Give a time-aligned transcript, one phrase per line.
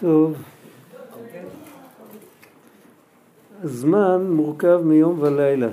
[0.00, 0.34] טוב.
[3.62, 5.68] הזמן מורכב מיום ולילה.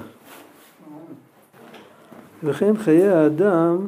[2.43, 3.87] וכן חיי האדם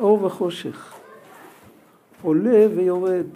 [0.00, 0.94] אור וחושך,
[2.22, 3.26] עולה ויורד.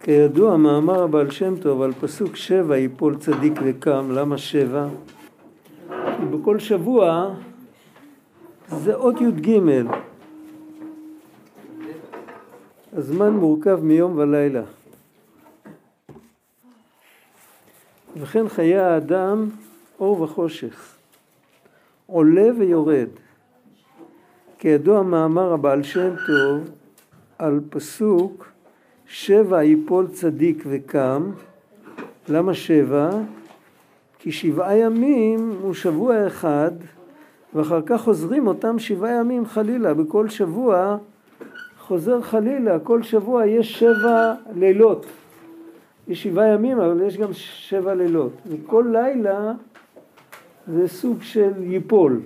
[0.00, 4.86] כידוע מאמר הבעל שם טוב על פסוק שבע יפול צדיק וקם, למה שבע?
[5.88, 7.34] כי בכל שבוע
[8.68, 9.60] זה עוד י"ג.
[12.96, 14.62] הזמן מורכב מיום ולילה.
[18.16, 19.48] וכן חיי האדם
[20.00, 20.94] אור וחושך,
[22.06, 23.08] עולה ויורד.
[24.58, 26.70] כידוע מאמר הבעל שם טוב
[27.38, 28.52] על פסוק
[29.06, 31.30] שבע יפול צדיק וקם,
[32.28, 33.10] למה שבע?
[34.18, 36.70] כי שבעה ימים הוא שבוע אחד
[37.54, 40.96] ואחר כך חוזרים אותם שבעה ימים חלילה, בכל שבוע
[41.86, 45.06] חוזר חלילה, כל שבוע יש שבע לילות.
[46.08, 49.52] יש שבעה ימים אבל יש גם שבע לילות, וכל לילה
[50.66, 52.20] זה סוג של ייפול,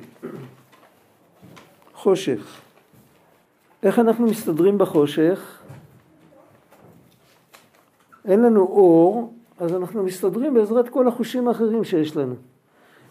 [1.95, 2.61] חושך.
[3.83, 5.62] איך אנחנו מסתדרים בחושך?
[8.25, 12.34] אין לנו אור, אז אנחנו מסתדרים בעזרת כל החושים האחרים שיש לנו.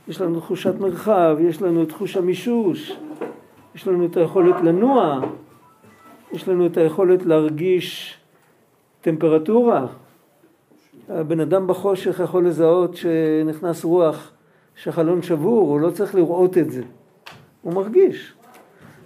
[0.08, 2.98] יש לנו תחושת מרחב, יש לנו את תחוש המישוש,
[3.76, 5.22] יש לנו את היכולת לנוע,
[6.36, 8.18] יש לנו את היכולת להרגיש
[9.02, 9.86] טמפרטורה.
[11.10, 14.32] הבן אדם בחושך יכול לזהות שנכנס רוח
[14.76, 16.84] שהחלון שבור, הוא לא צריך לראות את זה,
[17.62, 18.34] הוא מרגיש.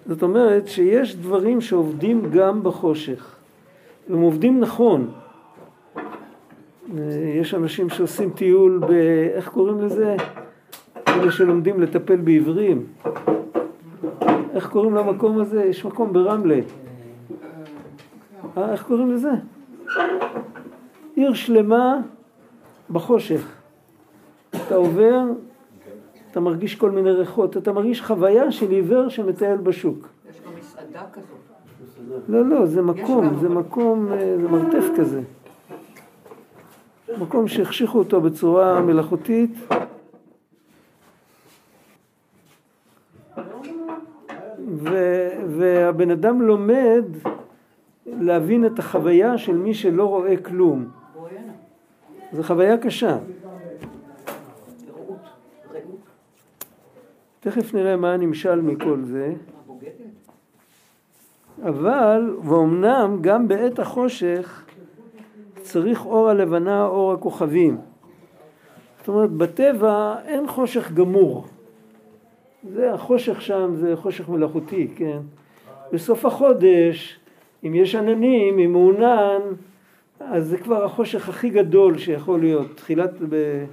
[0.05, 3.35] זאת אומרת שיש דברים שעובדים גם בחושך,
[4.09, 5.11] והם עובדים נכון.
[7.39, 8.91] יש אנשים שעושים טיול ב...
[9.33, 10.15] איך קוראים לזה?
[11.07, 12.85] אלה שלומדים לטפל בעיוורים.
[14.53, 15.63] איך קוראים למקום הזה?
[15.63, 16.59] יש מקום ברמלה.
[18.57, 19.31] אה, איך קוראים לזה?
[21.15, 21.97] עיר שלמה
[22.89, 23.55] בחושך.
[24.49, 25.21] אתה עובר,
[26.31, 30.07] אתה מרגיש כל מיני ריחות, אתה מרגיש חוויה של עיוור שמטייל בשוק.
[30.29, 31.39] יש גם מסעדה כזאת.
[32.29, 35.21] לא, לא, זה מקום, זה מקום, אה, זה מרתף כזה.
[37.19, 39.51] מקום שהחשיכו אותו בצורה מלאכותית.
[45.47, 47.03] והבן אדם לומד
[48.19, 50.89] להבין את החוויה של מי שלא רואה כלום.
[52.31, 53.17] זו חוויה קשה.
[57.39, 59.33] תכף נראה מה הנמשל מכל זה.
[61.63, 64.65] אבל, ואומנם גם בעת החושך
[65.61, 67.77] צריך אור הלבנה, אור הכוכבים.
[68.99, 71.45] זאת אומרת, בטבע אין חושך גמור.
[72.73, 75.19] זה החושך שם, זה חושך מלאכותי, כן?
[75.93, 77.18] בסוף החודש,
[77.63, 79.41] אם יש עננים, אם מעונן,
[80.19, 82.67] אז זה כבר החושך הכי גדול שיכול להיות.
[82.75, 83.63] תחילת, ב...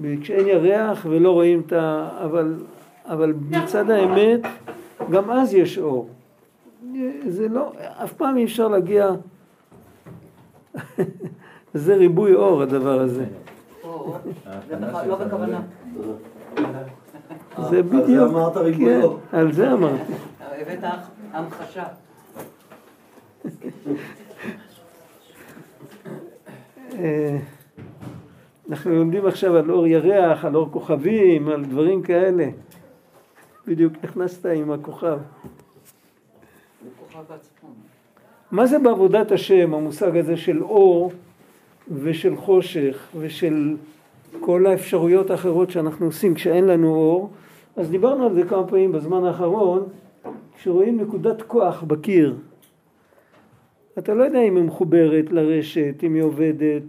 [0.00, 0.20] ב...
[0.20, 2.08] כשאין ירח ולא רואים את ה...
[2.24, 2.54] אבל,
[3.04, 4.40] אבל מצד האמת,
[5.10, 6.08] גם אז יש אור.
[7.26, 7.72] זה לא,
[8.04, 9.10] אף פעם אי אפשר להגיע,
[11.74, 13.24] זה ריבוי אור הדבר הזה.
[15.06, 15.60] לא בכוונה.
[17.70, 18.32] זה בדיוק,
[18.78, 19.00] כן.
[19.32, 20.12] על זה אמרתי.
[20.40, 20.84] הבאת
[21.32, 21.84] המחשה.
[26.98, 27.38] אה,
[28.70, 32.48] אנחנו לומדים עכשיו על אור ירח, על אור כוכבים, על דברים כאלה.
[33.66, 35.18] בדיוק נכנסת עם הכוכב.
[38.50, 41.12] מה זה בעבודת השם, המושג הזה של אור
[41.90, 43.76] ושל חושך ושל
[44.40, 47.30] כל האפשרויות האחרות שאנחנו עושים כשאין לנו אור?
[47.76, 49.88] אז דיברנו על זה כמה פעמים בזמן האחרון,
[50.56, 52.36] כשרואים נקודת כוח בקיר.
[53.98, 56.82] אתה לא יודע אם היא מחוברת לרשת, אם היא עובדת.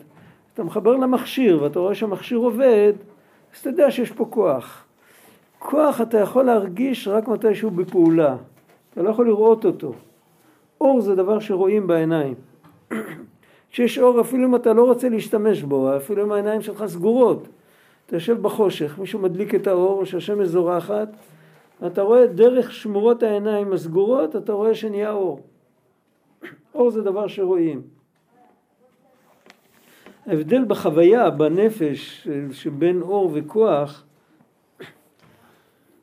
[0.54, 2.94] אתה מחבר למכשיר ואתה רואה שהמכשיר עובד,
[3.54, 4.86] אז אתה יודע שיש פה כוח.
[5.60, 8.36] כוח אתה יכול להרגיש רק מתי שהוא בפעולה.
[8.94, 9.94] אתה לא יכול לראות אותו.
[10.82, 12.36] אור זה דבר שרואים בעיניים.
[13.72, 17.48] כשיש אור אפילו אם אתה לא רוצה להשתמש בו, אפילו אם העיניים שלך סגורות.
[18.06, 21.08] אתה יושב בחושך, מישהו מדליק את האור או שהשמש זורחת,
[21.86, 25.40] אתה רואה דרך שמורות העיניים הסגורות, אתה רואה שנהיה אור.
[26.76, 27.82] אור זה דבר שרואים.
[30.26, 34.04] ההבדל בחוויה, בנפש, שבין אור וכוח,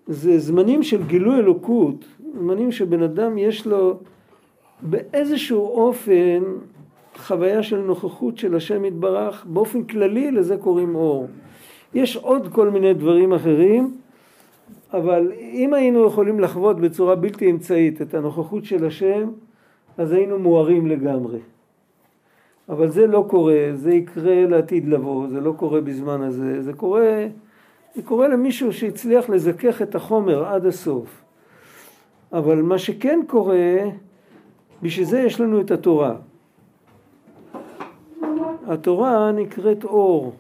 [0.07, 2.05] זה זמנים של גילוי אלוקות,
[2.35, 4.01] זמנים שבן אדם יש לו
[4.81, 6.43] באיזשהו אופן
[7.17, 11.29] חוויה של נוכחות של השם יתברך, באופן כללי לזה קוראים אור.
[11.95, 13.97] יש עוד כל מיני דברים אחרים,
[14.93, 19.29] אבל אם היינו יכולים לחוות בצורה בלתי אמצעית את הנוכחות של השם,
[19.99, 21.39] אז היינו מוארים לגמרי.
[22.69, 27.27] אבל זה לא קורה, זה יקרה לעתיד לבוא, זה לא קורה בזמן הזה, זה קורה,
[27.95, 31.23] זה קורה למישהו שהצליח לזכך את החומר עד הסוף.
[32.33, 33.77] אבל מה שכן קורה,
[34.83, 36.17] בשביל זה יש לנו את התורה.
[38.67, 40.33] התורה נקראת אור,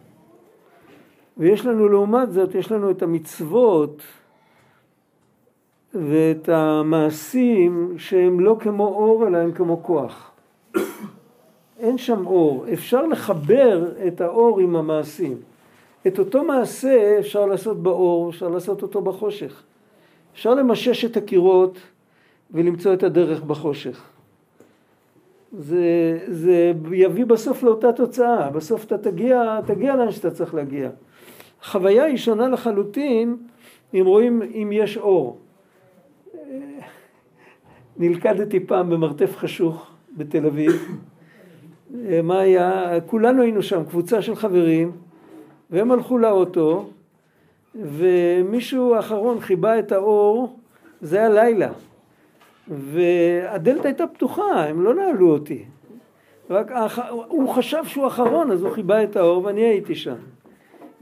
[1.36, 4.02] ויש לנו לעומת זאת, יש לנו את המצוות
[5.94, 10.30] ואת המעשים שהם לא כמו אור אלא הם כמו כוח.
[11.78, 15.36] אין שם אור, אפשר לחבר את האור עם המעשים.
[16.06, 19.62] את אותו מעשה אפשר לעשות באור, אפשר לעשות אותו בחושך.
[20.32, 21.78] אפשר למשש את הקירות
[22.50, 24.02] ולמצוא את הדרך בחושך.
[25.58, 30.90] זה, זה יביא בסוף לאותה תוצאה, בסוף אתה תגיע, תגיע לאן שאתה צריך להגיע.
[31.62, 33.36] החוויה היא שונה לחלוטין
[33.94, 35.38] אם רואים אם יש אור.
[37.96, 39.86] נלכדתי פעם במרתף חשוך
[40.16, 40.98] בתל אביב.
[42.22, 42.92] מה היה?
[43.06, 44.92] כולנו היינו שם, קבוצה של חברים,
[45.70, 46.90] והם הלכו לאוטו,
[47.74, 50.58] ומישהו האחרון חיבה את האור,
[51.00, 51.68] זה היה לילה.
[52.68, 55.64] והדלת הייתה פתוחה, הם לא נעלו אותי.
[56.50, 56.72] רק.
[57.28, 60.14] הוא חשב שהוא אחרון, אז הוא חיבה את האור ואני הייתי שם.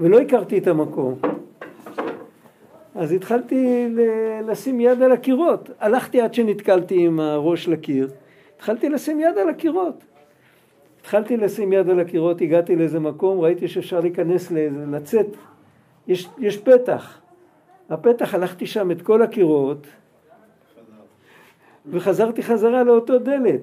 [0.00, 1.14] ולא הכרתי את המקום.
[2.96, 3.88] אז התחלתי
[4.46, 5.70] לשים יד על הקירות.
[5.80, 8.08] הלכתי עד שנתקלתי עם הראש לקיר.
[8.56, 10.04] התחלתי לשים יד על הקירות.
[11.00, 14.52] התחלתי לשים יד על הקירות, הגעתי לאיזה מקום, ראיתי שאפשר להיכנס,
[14.90, 15.26] לצאת.
[16.06, 17.20] יש, יש פתח.
[17.90, 19.86] הפתח, הלכתי שם את כל הקירות,
[21.86, 23.60] וחזרתי חזרה לאותו דלת.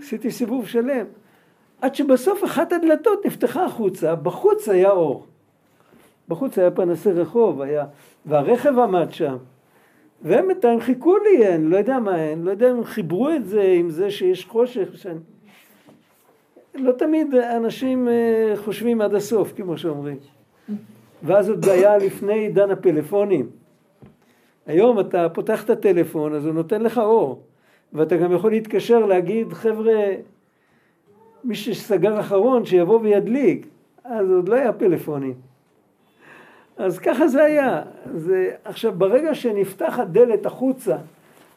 [0.00, 1.06] עשיתי סיבוב שלם.
[1.80, 5.26] עד שבסוף אחת הדלתות נפתחה החוצה, בחוץ היה אור.
[6.32, 7.84] בחוץ היה פנסי רחוב, היה...
[8.26, 9.36] והרכב עמד שם.
[10.22, 13.62] והם בינתיים חיכו לי, אני לא יודע מה, אני לא יודע אם חיברו את זה
[13.62, 14.88] עם זה שיש חושך.
[14.94, 15.18] שאני...
[16.74, 20.16] לא תמיד אנשים אה, חושבים עד הסוף, כמו שאומרים.
[21.22, 23.50] ואז עוד היה לפני עידן הפלאפונים.
[24.66, 27.42] היום אתה פותח את הטלפון, אז הוא נותן לך אור.
[27.92, 29.94] ואתה גם יכול להתקשר להגיד, חבר'ה,
[31.44, 33.66] מי שסגר אחרון, שיבוא וידליק.
[34.04, 35.51] אז עוד לא היה פלאפונים.
[36.76, 37.82] אז ככה זה היה.
[38.14, 40.96] זה, עכשיו, ברגע שנפתחת דלת החוצה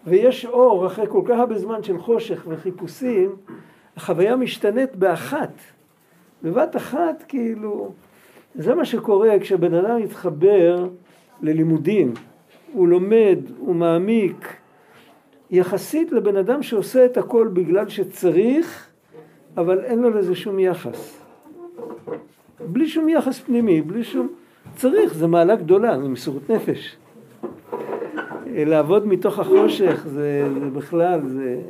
[0.07, 3.35] ויש אור אחרי כל כך הרבה זמן של חושך וחיפושים,
[3.97, 5.53] החוויה משתנית באחת.
[6.43, 7.91] בבת אחת, כאילו,
[8.55, 10.87] זה מה שקורה כשבן אדם מתחבר
[11.41, 12.13] ללימודים.
[12.73, 14.57] הוא לומד, הוא מעמיק,
[15.51, 18.87] יחסית לבן אדם שעושה את הכל בגלל שצריך,
[19.57, 21.21] אבל אין לו לזה שום יחס.
[22.59, 24.27] בלי שום יחס פנימי, בלי שום...
[24.75, 26.95] צריך, זו מעלה גדולה, זו מסירות נפש.
[28.47, 31.61] לעבוד מתוך החושך זה, זה בכלל, זה...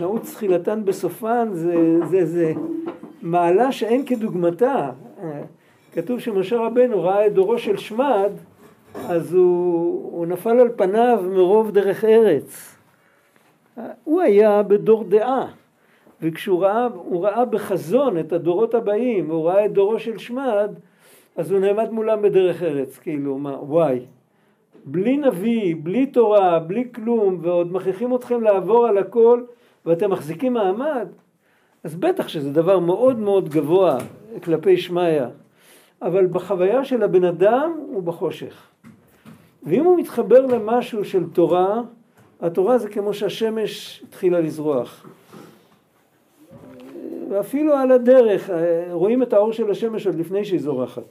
[0.00, 1.74] נעוץ תחילתן בסופן זה,
[2.10, 2.52] זה, זה
[3.22, 4.90] מעלה שאין כדוגמתה.
[5.92, 8.30] כתוב שמשה רבנו ראה את דורו של שמד,
[8.94, 12.76] אז הוא, הוא נפל על פניו מרוב דרך ארץ.
[14.04, 15.46] הוא היה בדור דעה.
[16.22, 20.70] וכשהוא ראה, ראה בחזון את הדורות הבאים, הוא ראה את דורו של שמד,
[21.36, 24.00] אז הוא נעמד מולם בדרך ארץ, כאילו, מה, וואי.
[24.84, 29.42] בלי נביא, בלי תורה, בלי כלום, ועוד מכריחים אתכם לעבור על הכל,
[29.86, 31.08] ואתם מחזיקים מעמד,
[31.84, 33.98] אז בטח שזה דבר מאוד מאוד גבוה
[34.42, 35.22] כלפי שמיא,
[36.02, 38.68] אבל בחוויה של הבן אדם הוא בחושך.
[39.62, 41.80] ואם הוא מתחבר למשהו של תורה,
[42.40, 45.06] התורה זה כמו שהשמש התחילה לזרוח.
[47.28, 51.02] ואפילו על הדרך, אה, רואים את האור של השמש עוד לפני שהיא זורחת.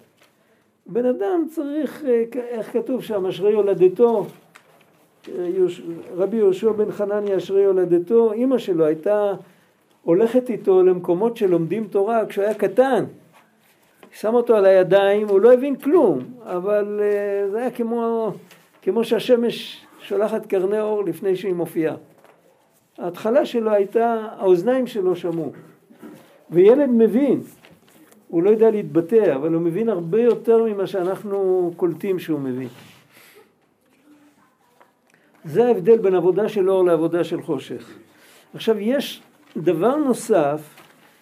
[0.85, 4.25] בן אדם צריך, אה, איך כתוב שם, אשרי הולדתו,
[5.29, 5.47] אה,
[6.15, 9.33] רבי יהושע בן חנניה אשרי הולדתו, אימא שלו הייתה
[10.03, 13.05] הולכת איתו למקומות שלומדים תורה כשהוא היה קטן.
[14.11, 17.01] שם אותו על הידיים, הוא לא הבין כלום, אבל
[17.51, 18.31] זה היה כמו,
[18.81, 21.95] כמו שהשמש שולחת קרני אור לפני שהיא מופיעה.
[22.97, 25.51] ההתחלה שלו הייתה, האוזניים שלו שמעו.
[26.51, 27.41] וילד מבין,
[28.27, 32.67] הוא לא יודע להתבטא, אבל הוא מבין הרבה יותר ממה שאנחנו קולטים שהוא מבין.
[35.45, 37.89] זה ההבדל בין עבודה של אור לעבודה של חושך.
[38.53, 39.21] עכשיו יש
[39.57, 40.61] דבר נוסף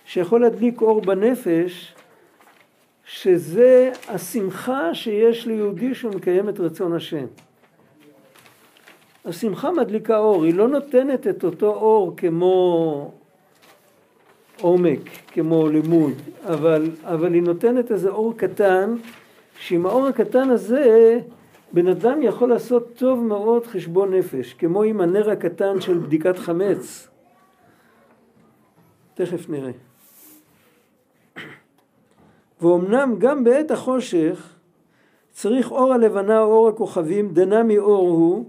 [0.06, 1.96] שיכול להדליק אור בנפש,
[3.06, 7.26] שזה השמחה שיש ליהודי שהוא מקיים את רצון השם.
[9.26, 13.12] השמחה מדליקה אור, היא לא נותנת את אותו אור כמו
[14.62, 18.96] עומק כמו לימוד, אבל, אבל היא נותנת איזה אור קטן,
[19.60, 21.20] שעם האור הקטן הזה
[21.74, 27.08] בן אדם יכול לעשות טוב מאוד חשבון נפש, כמו עם הנר הקטן של בדיקת חמץ.
[29.14, 29.72] תכף נראה.
[32.62, 34.56] ואומנם גם בעת החושך
[35.32, 38.46] צריך אור הלבנה או אור הכוכבים, דנה מאור הוא,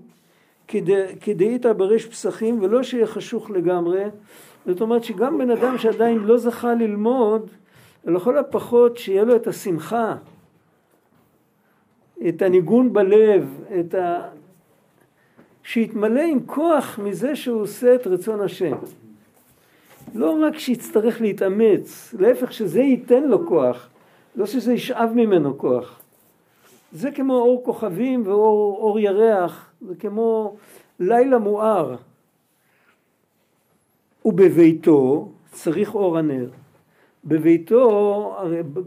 [1.21, 4.05] כדאיתא בריש פסחים, ולא שיהיה חשוך לגמרי.
[4.67, 7.51] זאת אומרת שגם בן אדם שעדיין לא זכה ללמוד,
[8.05, 10.17] לכל הפחות שיהיה לו את השמחה,
[12.29, 14.29] את הניגון בלב, את ה...
[15.63, 18.77] שיתמלא עם כוח מזה שהוא עושה את רצון השם.
[20.15, 23.89] לא רק שיצטרך להתאמץ, להפך שזה ייתן לו כוח,
[24.37, 26.01] לא שזה ישאב ממנו כוח.
[26.93, 30.57] זה כמו אור כוכבים ואור ירח, זה כמו
[31.01, 31.97] לילה מואר.
[34.27, 36.49] ובביתו צריך אור הנר.
[37.25, 38.37] בביתו,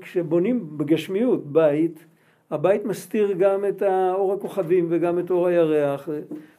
[0.01, 2.05] כשבונים בגשמיות בית,
[2.51, 6.09] הבית מסתיר גם את אור הכוכבים וגם את אור הירח.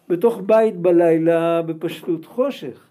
[0.09, 2.87] בתוך בית בלילה בפשטות חושך.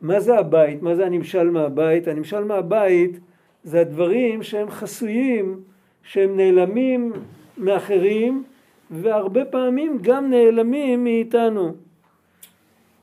[0.00, 0.82] מה זה הבית?
[0.82, 2.08] מה זה הנמשל מהבית?
[2.08, 3.20] הנמשל מהבית
[3.64, 5.60] זה הדברים שהם חסויים,
[6.02, 7.12] שהם נעלמים
[7.58, 8.44] מאחרים
[8.90, 11.72] והרבה פעמים גם נעלמים מאיתנו.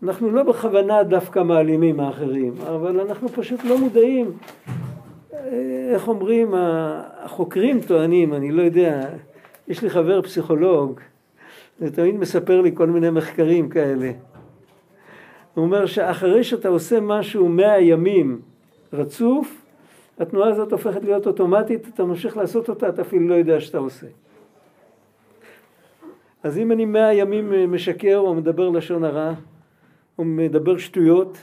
[0.04, 4.32] אנחנו לא בכוונה דווקא מעלימים מאחרים, אבל אנחנו פשוט לא מודעים.
[5.94, 6.54] איך אומרים,
[7.24, 9.10] החוקרים טוענים, אני לא יודע,
[9.68, 11.00] יש לי חבר פסיכולוג,
[11.80, 14.12] זה תמיד מספר לי כל מיני מחקרים כאלה.
[15.54, 18.42] הוא אומר שאחרי שאתה עושה משהו מאה ימים
[18.94, 19.62] רצוף,
[20.20, 24.08] התנועה הזאת הופכת להיות אוטומטית, אתה ממשיך לעשות אותה, אתה אפילו לא יודע שאתה עושה.
[26.44, 29.34] אז אם אני מאה ימים משקר או מדבר לשון הרע,
[30.20, 31.38] או מדבר שטויות,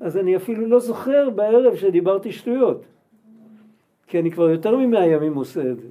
[0.00, 2.84] אז אני אפילו לא זוכר בערב שדיברתי שטויות.
[4.06, 5.88] כי אני כבר יותר ממאה ימים עושה את זה.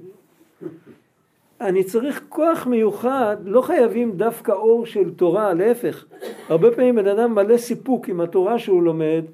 [1.60, 6.04] אני צריך כוח מיוחד, לא חייבים דווקא אור של תורה, להפך.
[6.48, 9.24] הרבה פעמים בן אדם מלא סיפוק עם התורה שהוא לומד,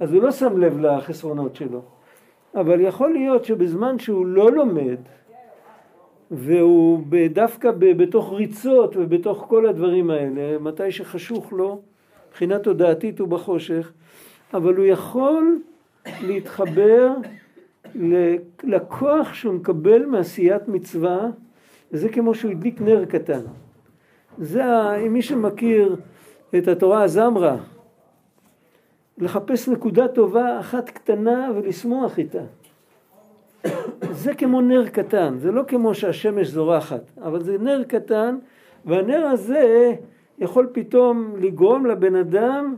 [0.00, 1.82] אז הוא לא שם לב לחסרונות שלו.
[2.54, 4.98] אבל יכול להיות שבזמן שהוא לא לומד,
[6.30, 7.00] והוא
[7.32, 11.80] דווקא בתוך ריצות ובתוך כל הדברים האלה, מתי שחשוך לו,
[12.38, 13.92] מבחינה תודעתית הוא בחושך,
[14.54, 15.58] אבל הוא יכול
[16.22, 17.10] להתחבר
[18.64, 21.26] לכוח שהוא מקבל מעשיית מצווה,
[21.92, 23.40] וזה כמו שהוא הדליק נר קטן.
[24.38, 24.64] זה,
[25.06, 25.96] אם מי שמכיר
[26.58, 27.56] את התורה הזמרה,
[29.18, 32.42] לחפש נקודה טובה אחת קטנה ולשמוח איתה.
[34.10, 38.36] זה כמו נר קטן, זה לא כמו שהשמש זורחת, אבל זה נר קטן,
[38.84, 39.94] והנר הזה
[40.40, 42.76] יכול פתאום לגרום לבן אדם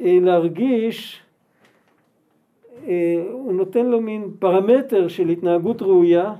[0.00, 1.22] אה, להרגיש,
[2.86, 6.34] אה, הוא נותן לו מין פרמטר של התנהגות ראויה,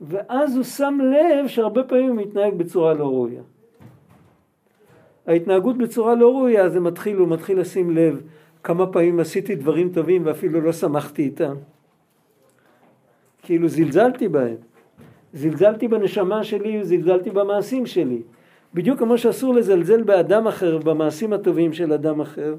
[0.00, 3.42] ואז הוא שם לב שהרבה פעמים הוא מתנהג בצורה לא ראויה.
[5.26, 8.22] ההתנהגות בצורה לא ראויה זה מתחיל, הוא מתחיל לשים לב
[8.62, 11.54] כמה פעמים עשיתי דברים טובים ואפילו לא שמחתי איתם.
[13.42, 14.56] כאילו זלזלתי בהם.
[15.32, 18.22] זלזלתי בנשמה שלי וזלזלתי במעשים שלי.
[18.74, 22.54] בדיוק כמו שאסור לזלזל באדם אחר, במעשים הטובים של אדם אחר,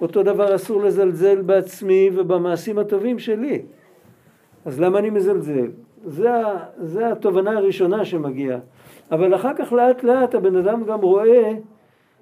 [0.00, 3.62] אותו דבר אסור לזלזל בעצמי ובמעשים הטובים שלי.
[4.64, 5.70] אז למה אני מזלזל?
[6.04, 6.30] זה,
[6.78, 8.58] זה התובנה הראשונה שמגיעה.
[9.10, 11.52] אבל אחר כך לאט לאט הבן אדם גם רואה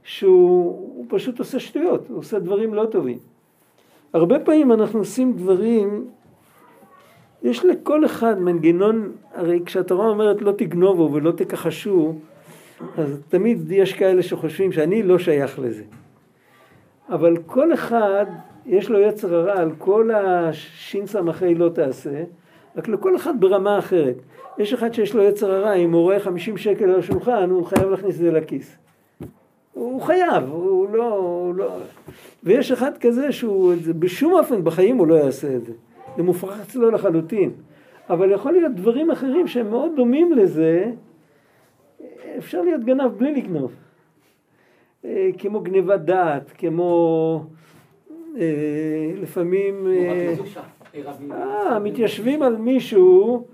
[0.03, 3.19] שהוא פשוט עושה שטויות, הוא עושה דברים לא טובים.
[4.13, 6.07] הרבה פעמים אנחנו עושים דברים,
[7.43, 12.15] יש לכל אחד מנגנון, הרי כשהתורה אומרת לא תגנובו ולא תכחשו,
[12.99, 15.85] אז תמיד יש כאלה שחושבים שאני לא שייך לזה.
[17.08, 18.26] אבל כל אחד
[18.66, 21.20] יש לו יצר הרע על כל השס"ה
[21.56, 22.25] לא תעשה,
[22.76, 24.16] רק לכל אחד ברמה אחרת.
[24.58, 27.90] יש אחד שיש לו יצר הרע, אם הוא רואה 50 שקל על השולחן, הוא חייב
[27.90, 28.76] להכניס את זה לכיס.
[29.73, 31.76] הוא חייב, הוא לא, הוא לא...
[32.44, 35.73] ויש אחד כזה שהוא, בשום אופן בחיים הוא לא יעשה את זה.
[36.16, 37.50] זה מופרך אצלו לחלוטין.
[38.11, 40.90] אבל יכול להיות דברים אחרים שהם מאוד דומים לזה,
[42.38, 43.73] אפשר להיות גנב בלי לגנוב.
[45.04, 47.45] אה, כמו גניבת דעת, כמו
[48.37, 49.87] אה, לפעמים...
[51.33, 53.47] אה, מתיישבים על מישהו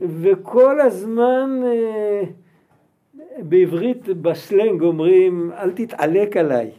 [0.00, 1.60] וכל הזמן
[3.38, 6.70] בעברית בסלנג אומרים אל תתעלק עליי.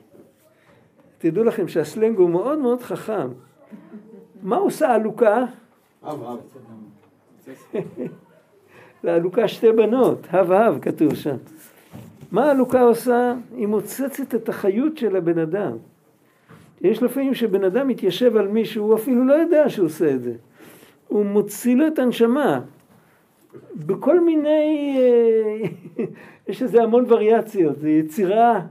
[1.18, 3.28] תדעו לכם שהסלנג הוא מאוד מאוד חכם.
[4.44, 5.46] מה עושה עלוקה?
[9.06, 11.36] לעלוקה שתי בנות, הב הב כתוב שם.
[12.32, 13.34] מה העלוקה עושה?
[13.56, 15.72] היא מוצצת את החיות של הבן אדם.
[16.82, 20.34] יש לפעמים שבן אדם מתיישב על מישהו, הוא אפילו לא יודע שהוא עושה את זה.
[21.08, 22.62] הוא מוציא לו את הנשמה.
[23.76, 26.06] בכל מיני, אה,
[26.48, 28.62] יש לזה המון וריאציות, זו יצירה,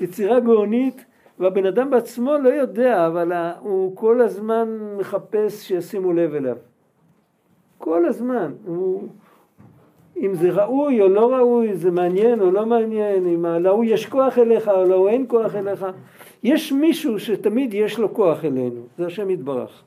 [0.00, 1.04] יצירה גאונית,
[1.38, 6.56] והבן אדם בעצמו לא יודע, אבל הוא כל הזמן מחפש שישימו לב אליו.
[7.78, 8.52] כל הזמן.
[8.66, 9.08] הוא,
[10.20, 14.38] אם זה ראוי או לא ראוי, זה מעניין או לא מעניין, אם להוא יש כוח
[14.38, 15.86] אליך או להוא אין כוח אליך.
[16.42, 19.82] יש מישהו שתמיד יש לו כוח אלינו, זה השם יתברך.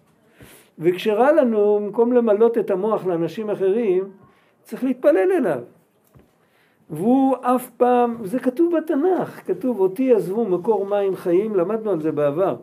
[0.80, 4.04] וכשרע לנו, במקום למלות את המוח לאנשים אחרים,
[4.64, 5.60] צריך להתפלל אליו.
[6.90, 12.12] והוא אף פעם, זה כתוב בתנ"ך, כתוב אותי עזבו מקור מים חיים, למדנו על זה
[12.12, 12.56] בעבר.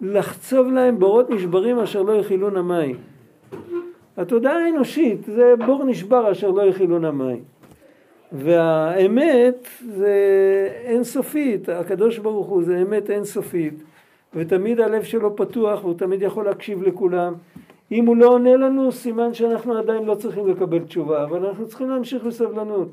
[0.00, 2.96] לחצוב להם בורות נשברים אשר לא יכילון המים.
[4.16, 7.42] התודעה האנושית זה בור נשבר אשר לא יכילון המים.
[8.32, 10.14] והאמת זה
[10.84, 13.82] אינסופית, הקדוש ברוך הוא זה אמת אינסופית,
[14.34, 17.34] ותמיד הלב שלו פתוח והוא תמיד יכול להקשיב לכולם.
[17.92, 21.90] אם הוא לא עונה לנו, סימן שאנחנו עדיין לא צריכים לקבל תשובה, אבל אנחנו צריכים
[21.90, 22.88] להמשיך בסבלנות.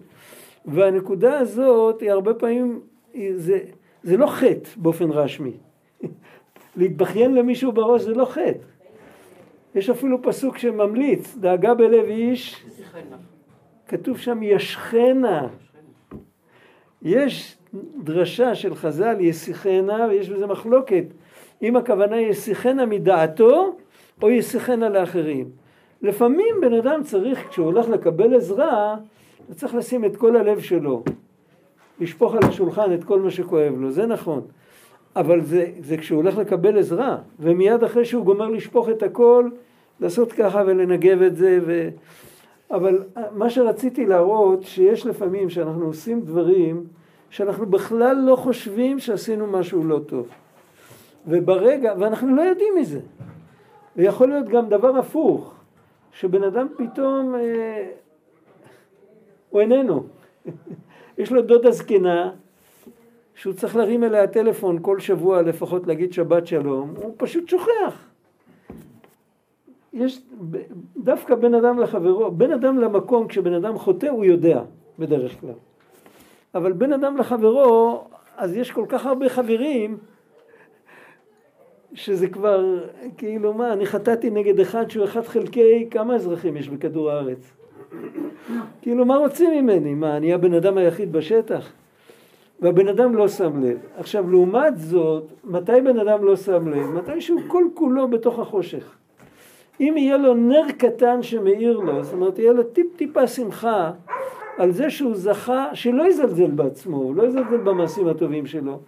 [0.66, 2.80] והנקודה הזאת היא הרבה פעמים,
[3.36, 3.60] זה,
[4.04, 5.52] זה לא חטא באופן רשמי.
[6.78, 8.71] להתבכיין למישהו בראש זה לא חטא.
[9.76, 12.66] יש אפילו פסוק שממליץ, דאגה בלב איש,
[13.88, 15.48] כתוב שם ישכנה.
[17.02, 17.58] יש
[18.04, 21.04] דרשה של חז"ל יסיחנה ויש בזה מחלוקת
[21.62, 23.76] אם הכוונה יסיחנה מדעתו
[24.22, 25.50] או יסיחנה לאחרים.
[26.02, 28.96] לפעמים בן אדם צריך, כשהוא הולך לקבל עזרה,
[29.48, 31.04] הוא צריך לשים את כל הלב שלו,
[32.00, 34.42] לשפוך על השולחן את כל מה שכואב לו, זה נכון.
[35.16, 39.50] אבל זה, זה כשהוא הולך לקבל עזרה, ומיד אחרי שהוא גומר לשפוך את הכל,
[40.00, 41.90] לעשות ככה ולנגב את זה, ו...
[42.72, 46.84] אבל מה שרציתי להראות, שיש לפעמים שאנחנו עושים דברים
[47.30, 50.28] שאנחנו בכלל לא חושבים שעשינו משהו לא טוב.
[51.28, 53.00] וברגע, ואנחנו לא יודעים מזה.
[53.96, 55.54] ויכול להיות גם דבר הפוך,
[56.12, 57.90] שבן אדם פתאום, אה,
[59.50, 60.04] הוא איננו.
[61.18, 62.32] יש לו דודה זקנה,
[63.42, 68.10] שהוא צריך להרים אליה טלפון כל שבוע לפחות להגיד שבת שלום, הוא פשוט שוכח.
[69.94, 70.22] יש
[70.98, 74.62] דווקא בין אדם לחברו, בין אדם למקום כשבן אדם חוטא הוא יודע
[75.00, 75.54] בדרך כלל.
[76.56, 78.04] אבל בין אדם לחברו,
[78.38, 79.98] אז יש כל כך הרבה חברים
[81.94, 87.12] שזה כבר, כאילו מה, אני חטאתי נגד אחד שהוא אחד חלקי, כמה אזרחים יש בכדור
[87.12, 87.54] הארץ?
[88.82, 89.94] כאילו מה רוצים ממני?
[89.94, 91.81] מה, אני הבן אדם היחיד בשטח?
[92.62, 93.78] והבן אדם לא שם לב.
[93.98, 96.86] עכשיו לעומת זאת, מתי בן אדם לא שם לב?
[96.86, 98.96] מתי שהוא כל כולו בתוך החושך.
[99.80, 103.92] אם יהיה לו נר קטן שמאיר לו, זאת אומרת יהיה לו טיפ טיפה שמחה
[104.58, 108.80] על זה שהוא זכה, שלא יזלזל בעצמו, הוא לא יזלזל במעשים הטובים שלו.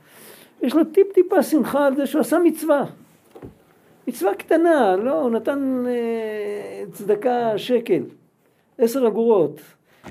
[0.62, 2.86] יש לו טיפ טיפה שמחה על זה שהוא עשה מצווה.
[4.08, 8.04] מצווה קטנה, לא, הוא נתן אה, צדקה שקל,
[8.78, 9.62] עשר אגורות.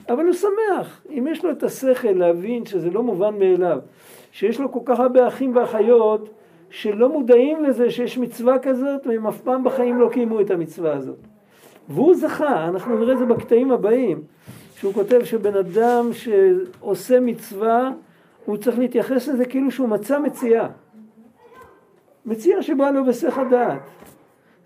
[0.09, 3.79] אבל הוא שמח, אם יש לו את השכל להבין שזה לא מובן מאליו,
[4.33, 6.29] שיש לו כל כך הרבה אחים ואחיות
[6.71, 11.19] שלא מודעים לזה שיש מצווה כזאת והם אף פעם בחיים לא קיימו את המצווה הזאת.
[11.89, 14.23] והוא זכה, אנחנו נראה את זה בקטעים הבאים,
[14.77, 17.91] שהוא כותב שבן אדם שעושה מצווה,
[18.45, 20.69] הוא צריך להתייחס לזה כאילו שהוא מצא מציאה.
[22.27, 23.81] מציאה שבאה לו בסך הדעת.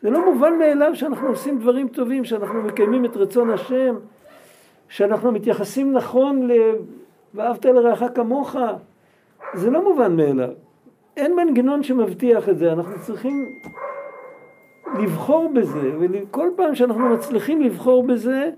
[0.02, 3.96] זה לא מובן מאליו שאנחנו עושים דברים טובים, שאנחנו מקיימים את רצון השם,
[4.88, 6.52] שאנחנו מתייחסים נכון ל...
[7.34, 8.56] ואהבת לרעך כמוך,
[9.54, 10.50] זה לא מובן מאליו.
[11.16, 13.60] אין מנגנון שמבטיח את זה, אנחנו צריכים
[14.98, 18.50] לבחור בזה, וכל פעם שאנחנו מצליחים לבחור בזה,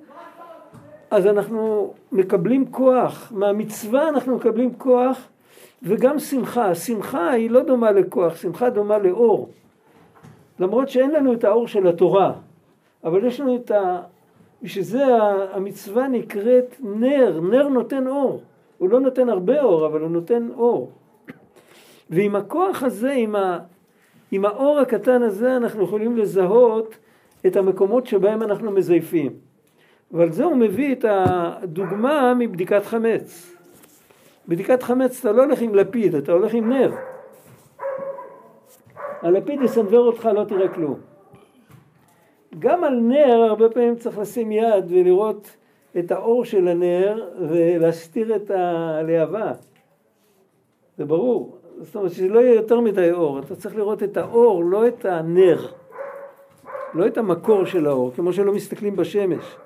[1.11, 5.29] אז אנחנו מקבלים כוח, מהמצווה אנחנו מקבלים כוח
[5.83, 6.75] וגם שמחה.
[6.75, 9.49] שמחה היא לא דומה לכוח, שמחה דומה לאור.
[10.59, 12.33] למרות שאין לנו את האור של התורה,
[13.05, 14.01] אבל יש לנו את ה...
[14.63, 15.05] בשביל זה
[15.53, 18.43] המצווה נקראת נר, נר נותן אור.
[18.79, 20.93] הוא לא נותן הרבה אור, אבל הוא נותן אור.
[22.11, 23.59] ועם הכוח הזה, עם, ה,
[24.31, 26.95] עם האור הקטן הזה, אנחנו יכולים לזהות
[27.47, 29.33] את המקומות שבהם אנחנו מזייפים.
[30.11, 33.55] ועל זה הוא מביא את הדוגמה מבדיקת חמץ.
[34.49, 36.93] בדיקת חמץ אתה לא הולך עם לפיד, אתה הולך עם נר.
[39.23, 41.01] הלפיד יסנוור אותך, לא תראה כלום.
[42.59, 45.57] גם על נר הרבה פעמים צריך לשים יד ולראות
[45.99, 49.53] את האור של הנר ולהסתיר את הלהבה.
[50.99, 51.59] זה ברור.
[51.81, 55.05] זאת אומרת שזה לא יהיה יותר מדי אור, אתה צריך לראות את האור, לא את
[55.05, 55.67] הנר,
[56.95, 59.57] לא את המקור של האור, כמו שלא מסתכלים בשמש.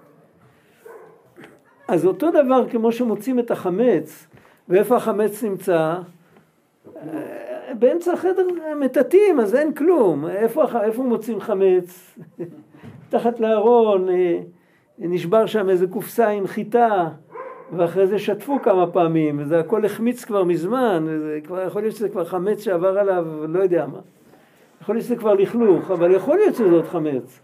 [1.88, 4.26] אז אותו דבר כמו שמוצאים את החמץ,
[4.68, 5.94] ואיפה החמץ נמצא?
[7.78, 8.46] באמצע החדר
[8.80, 10.26] מטאטאים, אז אין כלום.
[10.26, 12.16] איפה, איפה מוצאים חמץ?
[13.12, 14.38] תחת לארון, אה,
[14.98, 17.08] נשבר שם איזה קופסה עם חיטה,
[17.72, 22.08] ואחרי זה שטפו כמה פעמים, וזה הכל החמיץ כבר מזמן, וזה כבר, יכול להיות שזה
[22.08, 23.98] כבר חמץ שעבר עליו, לא יודע מה.
[24.82, 27.40] יכול להיות שזה כבר לכלוך, אבל יכול להיות שזה עוד חמץ.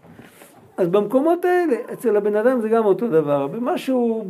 [0.77, 3.47] אז במקומות האלה, אצל הבן אדם זה גם אותו דבר.
[3.47, 4.25] במשהו,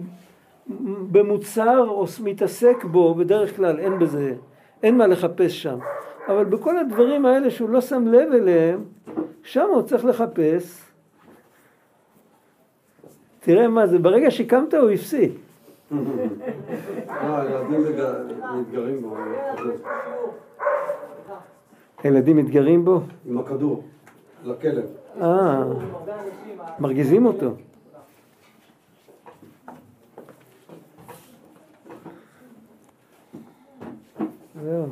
[1.11, 4.33] במוצר או מתעסק בו, בדרך כלל אין בזה,
[4.83, 5.77] אין מה לחפש שם.
[6.27, 8.83] אבל בכל הדברים האלה שהוא לא שם לב אליהם,
[9.43, 10.88] שם הוא צריך לחפש.
[13.39, 15.31] תראה מה זה, ברגע שקמת הוא הפסיק.
[17.09, 17.43] אה.
[22.03, 23.01] הילדים מתגרים בו?
[23.25, 23.83] עם הכדור,
[24.43, 24.85] לכלב.
[25.21, 25.63] אה,
[26.79, 27.51] מרגיזים אותו.
[34.63, 34.87] זהו.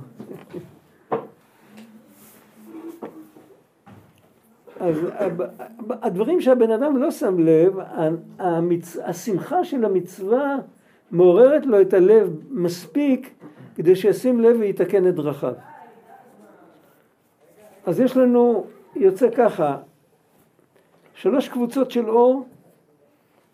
[4.80, 4.96] אז
[5.90, 7.78] הדברים שהבן אדם לא שם לב,
[8.40, 8.98] המצ...
[9.04, 10.56] השמחה של המצווה
[11.12, 13.34] מעוררת לו את הלב מספיק
[13.76, 15.54] כדי שישים לב ויתקן את דרכיו.
[17.86, 19.78] אז יש לנו, יוצא ככה,
[21.14, 22.46] שלוש קבוצות של אור,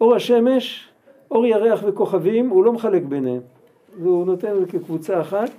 [0.02, 0.90] אור השמש,
[1.32, 3.42] אור ירח וכוכבים, הוא לא מחלק ביניהם,
[4.02, 5.50] והוא נותן את כקבוצה אחת,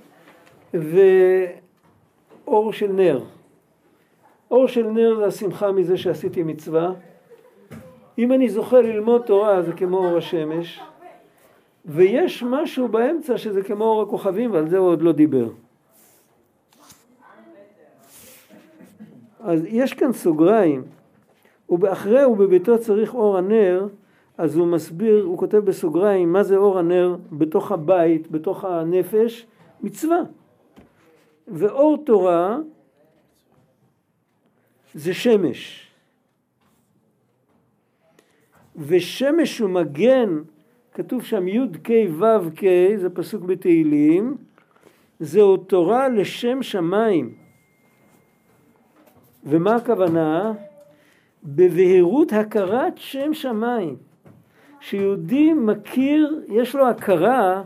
[0.73, 3.23] ואור של נר.
[4.55, 6.93] אור של נר זה השמחה מזה שעשיתי מצווה.
[8.17, 10.79] אם אני זוכה ללמוד תורה זה כמו אור השמש,
[11.85, 15.49] ויש משהו באמצע שזה כמו אור הכוכבים ועל זה הוא עוד לא דיבר.
[19.39, 20.83] אז יש כאן סוגריים,
[21.79, 23.87] ואחרי ובביתו צריך אור הנר,
[24.37, 29.45] אז הוא מסביר, הוא כותב בסוגריים מה זה אור הנר בתוך הבית, בתוך הנפש,
[29.83, 30.19] מצווה.
[31.47, 32.57] ואור תורה
[34.95, 35.87] זה שמש.
[38.75, 40.41] ושמש הוא מגן,
[40.93, 42.61] כתוב שם י"ק ו"ק,
[42.97, 44.37] זה פסוק בתהילים,
[45.19, 47.33] זהו תורה לשם שמיים.
[49.43, 50.53] ומה הכוונה?
[51.43, 53.95] בבהירות הכרת שם שמיים.
[54.79, 57.63] שיהודי מכיר, יש לו הכרה,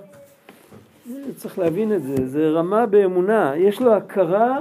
[1.36, 4.60] צריך להבין את זה, זה רמה באמונה, יש לו הכרה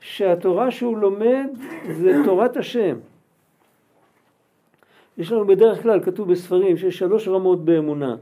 [0.00, 1.46] שהתורה שהוא לומד
[1.90, 2.96] זה תורת השם.
[5.18, 8.16] יש לנו בדרך כלל, כתוב בספרים, שיש שלוש רמות באמונה.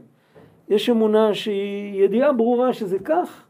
[0.69, 3.47] יש אמונה שהיא ידיעה ברורה שזה כך,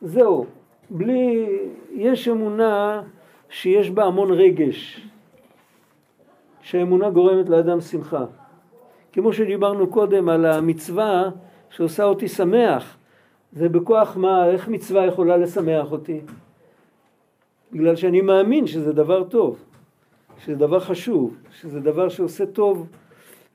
[0.00, 0.46] זהו.
[0.90, 1.46] בלי,
[1.94, 3.02] יש אמונה
[3.48, 5.06] שיש בה המון רגש,
[6.60, 8.24] שהאמונה גורמת לאדם שמחה.
[9.12, 11.24] כמו שדיברנו קודם על המצווה
[11.70, 12.96] שעושה אותי שמח,
[13.52, 16.20] זה בכוח מה, איך מצווה יכולה לשמח אותי?
[17.72, 19.58] בגלל שאני מאמין שזה דבר טוב,
[20.38, 22.86] שזה דבר חשוב, שזה דבר שעושה טוב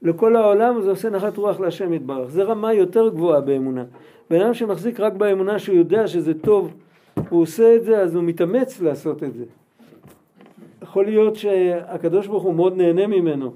[0.02, 2.30] לכל העולם וזה עושה נחת רוח להשם יתברך.
[2.30, 3.84] זה רמה יותר גבוהה באמונה.
[4.30, 6.74] בן אדם שמחזיק רק באמונה שהוא יודע שזה טוב,
[7.30, 9.44] הוא עושה את זה אז הוא מתאמץ לעשות את זה.
[10.82, 13.54] יכול להיות שהקדוש ברוך הוא מאוד נהנה ממנו,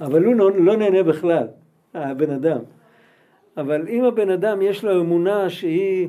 [0.00, 1.46] אבל הוא לא, לא נהנה בכלל,
[1.94, 2.58] הבן אדם.
[3.56, 6.08] אבל אם הבן אדם יש לו אמונה שהיא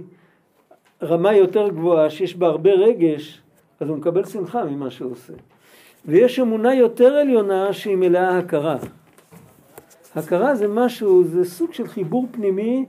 [1.04, 3.42] רמה יותר גבוהה, שיש בה הרבה רגש,
[3.80, 5.34] אז הוא מקבל שמחה ממה שהוא עושה.
[6.06, 8.78] ויש אמונה יותר עליונה שהיא מלאה הכרה.
[10.16, 12.86] הכרה זה משהו, זה סוג של חיבור פנימי.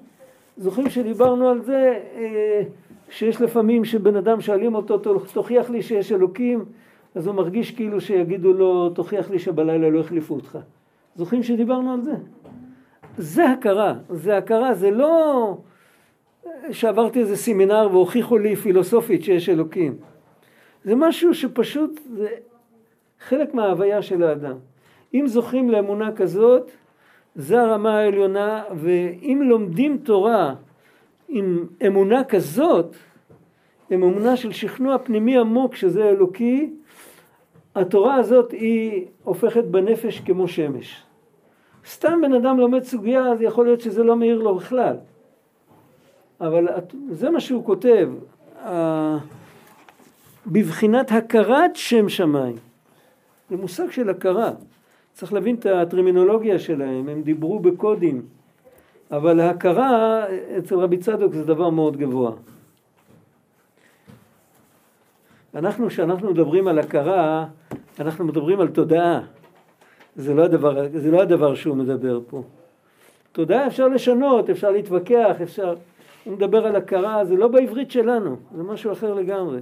[0.57, 2.63] זוכרים שדיברנו על זה, אה,
[3.11, 4.99] שיש לפעמים שבן אדם שואלים אותו,
[5.33, 6.65] תוכיח לי שיש אלוקים,
[7.15, 10.59] אז הוא מרגיש כאילו שיגידו לו, תוכיח לי שבלילה לא החליפו אותך.
[11.17, 12.15] זוכרים שדיברנו על זה?
[13.19, 15.57] זה הכרה, זה הכרה, זה לא
[16.71, 19.97] שעברתי איזה סמינר והוכיחו לי פילוסופית שיש אלוקים.
[20.85, 22.29] זה משהו שפשוט, זה
[23.21, 24.57] חלק מההוויה של האדם.
[25.15, 26.71] אם זוכים לאמונה כזאת,
[27.35, 30.55] זה הרמה העליונה, ואם לומדים תורה
[31.29, 32.97] עם אמונה כזאת,
[33.91, 36.71] עם אמונה של שכנוע פנימי עמוק שזה אלוקי,
[37.75, 41.03] התורה הזאת היא הופכת בנפש כמו שמש.
[41.87, 44.97] סתם בן אדם לומד סוגיה, אז יכול להיות שזה לא מאיר לו בכלל.
[46.43, 46.69] אבל
[47.11, 48.09] זה מה שהוא כותב,
[50.47, 52.57] בבחינת הכרת שם שמיים.
[53.51, 54.51] זה מושג של הכרה.
[55.13, 58.23] צריך להבין את הטרמינולוגיה שלהם, הם דיברו בקודים,
[59.11, 60.25] אבל ההכרה
[60.59, 62.33] אצל רבי צדוק זה דבר מאוד גבוה.
[65.55, 67.47] אנחנו, כשאנחנו מדברים על הכרה,
[68.01, 69.21] אנחנו מדברים על תודעה.
[70.17, 72.43] זה לא הדבר, זה לא הדבר שהוא מדבר פה.
[73.33, 75.75] תודעה אפשר לשנות, אפשר להתווכח, אפשר...
[76.25, 79.61] הוא מדבר על הכרה, זה לא בעברית שלנו, זה משהו אחר לגמרי.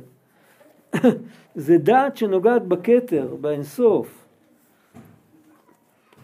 [1.55, 4.27] זה דעת שנוגעת בכתר, באינסוף.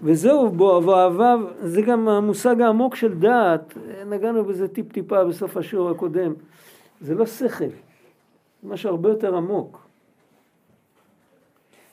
[0.02, 3.74] וזהו, בו אוהביו, זה גם המושג העמוק של דעת,
[4.06, 6.32] נגענו בזה טיפ טיפה בסוף השיעור הקודם.
[7.00, 9.86] זה לא שכל, זה משהו הרבה יותר עמוק.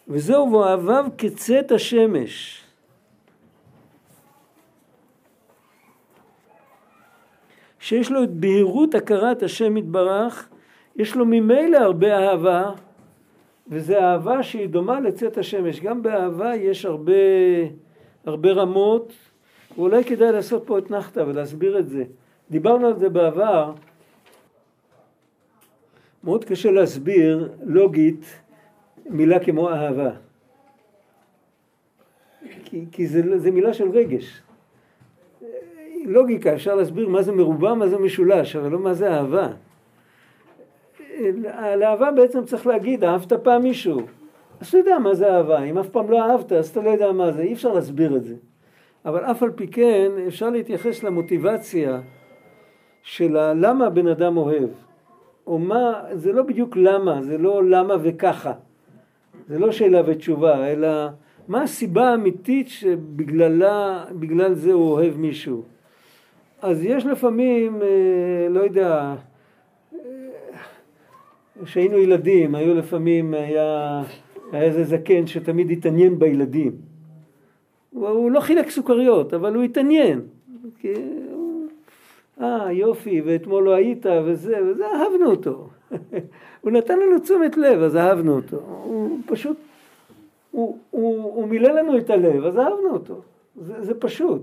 [0.08, 2.62] וזהו, ואוהביו כצאת השמש.
[7.84, 10.50] שיש לו את בהירות הכרת השם יתברך,
[10.96, 12.72] יש לו ממילא הרבה אהבה,
[13.67, 15.80] וזה אהבה שהיא דומה לצאת השמש.
[15.80, 17.13] גם באהבה יש הרבה,
[18.26, 19.13] הרבה רמות,
[19.76, 22.04] ואולי כדאי לעשות פה את נחתה ולהסביר את זה.
[22.52, 23.74] דיברנו על זה בעבר,
[26.24, 28.26] מאוד קשה להסביר לוגית
[29.06, 30.12] מילה כמו אהבה.
[32.65, 34.41] כי, כי זה, זה מילה של רגש.
[36.13, 39.47] לוגיקה, אפשר להסביר מה זה מרובע, מה זה משולש, אבל לא מה זה אהבה.
[41.52, 44.02] על אהבה בעצם צריך להגיד, אהבת פעם מישהו.
[44.60, 47.12] אז אתה יודע מה זה אהבה, אם אף פעם לא אהבת אז אתה לא יודע
[47.12, 48.36] מה זה, אי אפשר להסביר את זה.
[49.06, 51.99] אבל אף על פי כן אפשר להתייחס למוטיבציה
[53.04, 54.69] של למה הבן אדם אוהב.
[55.47, 58.54] או מה, זה לא בדיוק למה, זה לא למה וככה.
[59.47, 61.08] זה לא שאלה ותשובה, אלא
[61.47, 65.63] מה הסיבה האמיתית שבגללה, בגלל זה הוא אוהב מישהו.
[66.63, 69.15] אז יש לפעמים, אה, לא יודע,
[71.63, 74.02] כשהיינו ילדים, היו לפעמים, היה,
[74.52, 76.71] היה איזה זקן שתמיד התעניין בילדים.
[77.91, 80.21] הוא, הוא לא חילק סוכריות, אבל הוא התעניין.
[82.41, 85.69] אה, יופי, ואתמול לא היית, וזה, וזה, אהבנו אותו.
[86.62, 88.58] הוא נתן לנו תשומת לב, אז אהבנו אותו.
[88.84, 89.58] הוא פשוט,
[90.52, 93.21] הוא, הוא, הוא מילא לנו את הלב, אז אהבנו אותו.
[93.56, 94.41] זה, זה פשוט.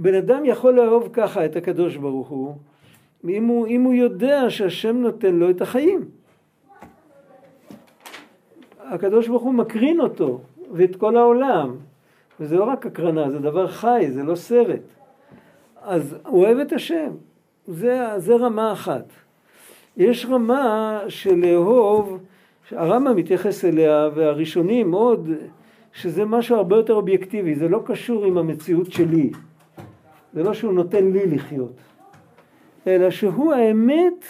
[0.00, 2.54] בן אדם יכול לאהוב ככה את הקדוש ברוך הוא,
[3.28, 6.04] אם הוא, אם הוא יודע שהשם נותן לו את החיים.
[8.78, 10.40] הקדוש ברוך הוא מקרין אותו
[10.72, 11.76] ואת כל העולם,
[12.40, 14.82] וזה לא רק הקרנה, זה דבר חי, זה לא סרט.
[15.82, 17.10] אז הוא אוהב את השם,
[17.66, 19.04] זה, זה רמה אחת.
[19.96, 22.18] יש רמה של לאהוב,
[22.68, 25.30] שהרמב"ם מתייחס אליה, והראשונים עוד,
[25.92, 29.30] שזה משהו הרבה יותר אובייקטיבי, זה לא קשור עם המציאות שלי.
[30.32, 31.72] זה לא שהוא נותן לי לחיות.
[32.86, 34.24] אלא שהוא האמת,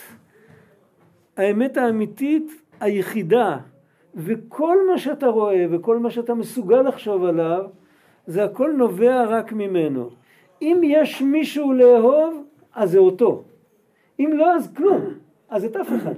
[1.37, 3.59] האמת האמיתית היחידה,
[4.15, 7.65] וכל מה שאתה רואה וכל מה שאתה מסוגל לחשוב עליו,
[8.27, 10.11] זה הכל נובע רק ממנו.
[10.63, 13.43] אם יש מישהו לאהוב, אז זה אותו.
[14.21, 15.01] אם לא, אז כלום.
[15.49, 16.15] אז את אף אחד.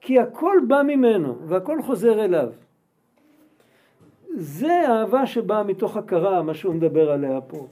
[0.00, 2.48] כי הכל בא ממנו, והכל חוזר אליו.
[4.34, 7.66] זה אהבה שבאה מתוך הכרה, מה שהוא מדבר עליה פה.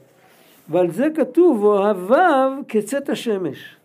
[0.69, 3.75] ועל זה כתוב, אוהביו כצאת השמש.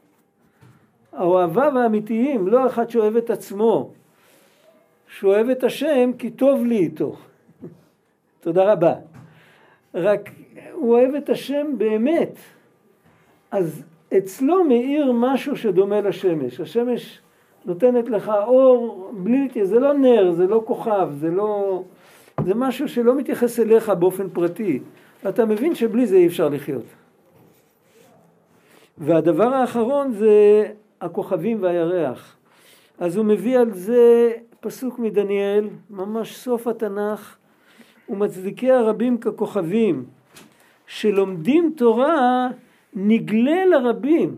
[1.18, 3.90] אוהביו האמיתיים, לא אחד שאוהב את עצמו,
[5.08, 7.16] שאוהב את השם כי טוב לי איתו.
[8.40, 8.94] תודה רבה.
[9.94, 10.30] רק
[10.72, 12.38] הוא אוהב את השם באמת.
[13.50, 13.82] אז
[14.18, 16.60] אצלו מאיר משהו שדומה לשמש.
[16.60, 17.20] השמש
[17.64, 21.82] נותנת לך אור בלי, זה לא נר, זה לא כוכב, זה לא...
[22.44, 24.80] זה משהו שלא מתייחס אליך באופן פרטי.
[25.28, 26.84] אתה מבין שבלי זה אי אפשר לחיות.
[28.98, 30.64] והדבר האחרון זה
[31.00, 32.36] הכוכבים והירח.
[32.98, 37.36] אז הוא מביא על זה פסוק מדניאל, ממש סוף התנ"ך,
[38.08, 40.04] ומצדיקי הרבים ככוכבים,
[40.86, 42.48] שלומדים תורה
[42.94, 44.36] נגלה לרבים.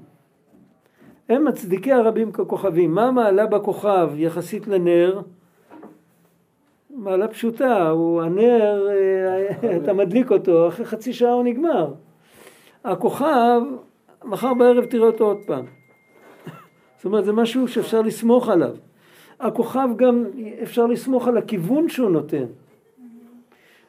[1.28, 2.94] הם מצדיקי הרבים ככוכבים.
[2.94, 5.20] מה מעלה בכוכב יחסית לנר?
[6.98, 11.92] מעלה פשוטה, הוא הנר, אה, אתה מדליק אותו, אחרי חצי שעה הוא נגמר.
[12.84, 13.62] הכוכב,
[14.24, 15.64] מחר בערב תראה אותו עוד פעם.
[16.96, 18.74] זאת אומרת, זה משהו שאפשר לסמוך עליו.
[19.40, 20.24] הכוכב גם,
[20.62, 22.44] אפשר לסמוך על הכיוון שהוא נותן.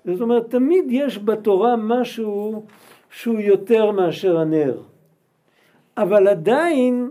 [0.06, 2.66] זאת אומרת, תמיד יש בתורה משהו
[3.10, 4.78] שהוא יותר מאשר הנר.
[5.98, 7.10] אבל עדיין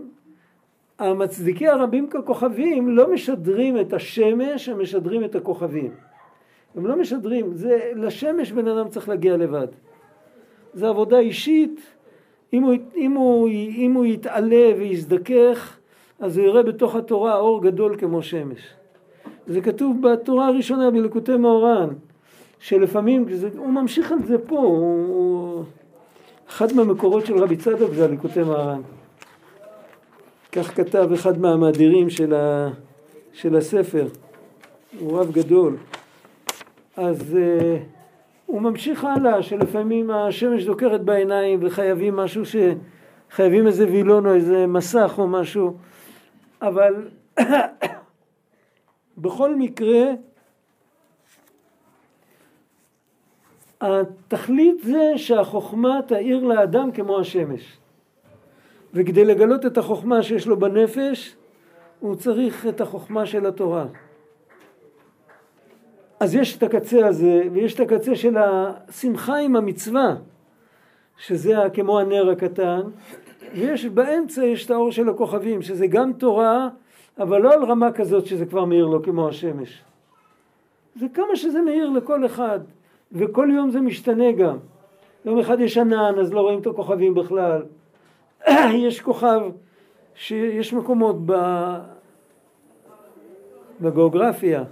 [0.99, 5.91] המצדיקי הרבים ככוכבים לא משדרים את השמש, הם משדרים את הכוכבים.
[6.75, 9.67] הם לא משדרים, זה, לשמש בן אדם צריך להגיע לבד.
[10.73, 11.81] זו עבודה אישית,
[12.53, 15.77] אם הוא, אם הוא, אם הוא יתעלה ויזדכך,
[16.19, 18.73] אז הוא יראה בתוך התורה אור גדול כמו שמש.
[19.47, 21.89] זה כתוב בתורה הראשונה בלקוטי מאורן,
[22.59, 23.25] שלפעמים,
[23.57, 25.63] הוא ממשיך על זה פה, הוא, הוא,
[26.49, 28.81] אחד מהמקורות של רבי צדוק זה הליקוטי מאורן.
[30.51, 32.69] כך כתב אחד מהמאדירים של, ה,
[33.33, 34.07] של הספר,
[34.99, 35.77] הוא רב גדול.
[36.97, 37.37] אז uh,
[38.45, 42.55] הוא ממשיך הלאה, שלפעמים השמש דוקרת בעיניים וחייבים משהו ש...
[43.31, 45.77] חייבים איזה וילון או איזה מסך או משהו,
[46.61, 47.07] אבל
[49.17, 50.05] בכל מקרה
[53.81, 57.77] התכלית זה שהחוכמה תאיר לאדם כמו השמש.
[58.93, 61.35] וכדי לגלות את החוכמה שיש לו בנפש,
[61.99, 63.85] הוא צריך את החוכמה של התורה.
[66.19, 70.15] אז יש את הקצה הזה, ויש את הקצה של השמחה עם המצווה,
[71.17, 72.81] שזה כמו הנר הקטן,
[73.53, 76.69] ויש באמצע יש את האור של הכוכבים, שזה גם תורה,
[77.19, 79.83] אבל לא על רמה כזאת שזה כבר מאיר לו כמו השמש.
[80.95, 82.59] זה כמה שזה מאיר לכל אחד,
[83.11, 84.57] וכל יום זה משתנה גם.
[85.25, 87.61] יום אחד יש ענן, אז לא רואים את הכוכבים בכלל.
[88.87, 89.41] יש כוכב,
[90.15, 91.33] שיש מקומות ב...
[93.81, 94.63] בגיאוגרפיה,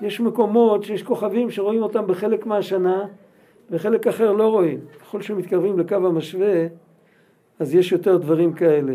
[0.00, 3.06] יש מקומות שיש כוכבים שרואים אותם בחלק מהשנה,
[3.70, 4.80] וחלק אחר לא רואים.
[5.00, 6.66] ככל שמתקרבים לקו המשווה,
[7.58, 8.94] אז יש יותר דברים כאלה.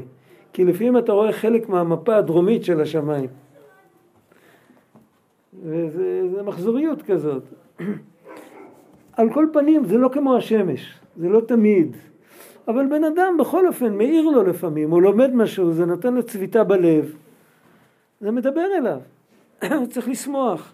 [0.53, 3.29] כי לפעמים אתה רואה חלק מהמפה הדרומית של השמיים.
[5.63, 7.43] וזה מחזוריות כזאת.
[9.17, 11.97] על כל פנים זה לא כמו השמש, זה לא תמיד.
[12.67, 16.63] אבל בן אדם בכל אופן מעיר לו לפעמים, הוא לומד משהו, זה נותן לו צביטה
[16.63, 17.15] בלב,
[18.21, 18.99] זה מדבר אליו,
[19.79, 20.73] הוא צריך לשמוח.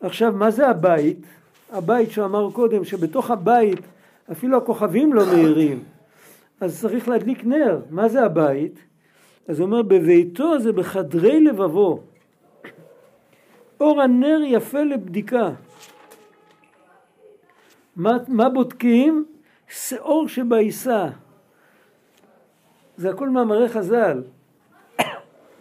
[0.00, 1.26] עכשיו, מה זה הבית?
[1.72, 3.80] הבית שהוא אמר קודם, שבתוך הבית
[4.32, 5.82] אפילו הכוכבים לא מאירים,
[6.60, 7.80] אז צריך להדליק נר.
[7.90, 8.78] מה זה הבית?
[9.48, 12.00] אז הוא אומר, בביתו זה בחדרי לבבו.
[13.80, 15.50] אור הנר יפה לבדיקה.
[17.96, 19.24] מה, מה בודקים?
[19.68, 21.06] שאור שבעיסה.
[22.96, 24.22] זה הכל מאמרי חז"ל.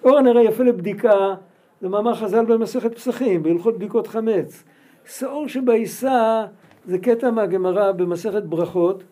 [0.03, 1.35] אור הנר יפה לבדיקה
[1.81, 4.63] זה מאמר חז"ל במסכת פסחים, בהלכות בדיקות חמץ.
[5.05, 6.45] שאור שבעיסה
[6.85, 9.03] זה קטע מהגמרא במסכת ברכות,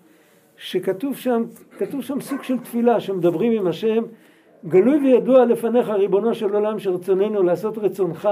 [0.58, 1.43] שכתוב שם,
[1.77, 4.03] כתוב שם סוג של תפילה שמדברים עם השם,
[4.65, 8.29] גלוי וידוע לפניך ריבונו של עולם שרצוננו לעשות רצונך,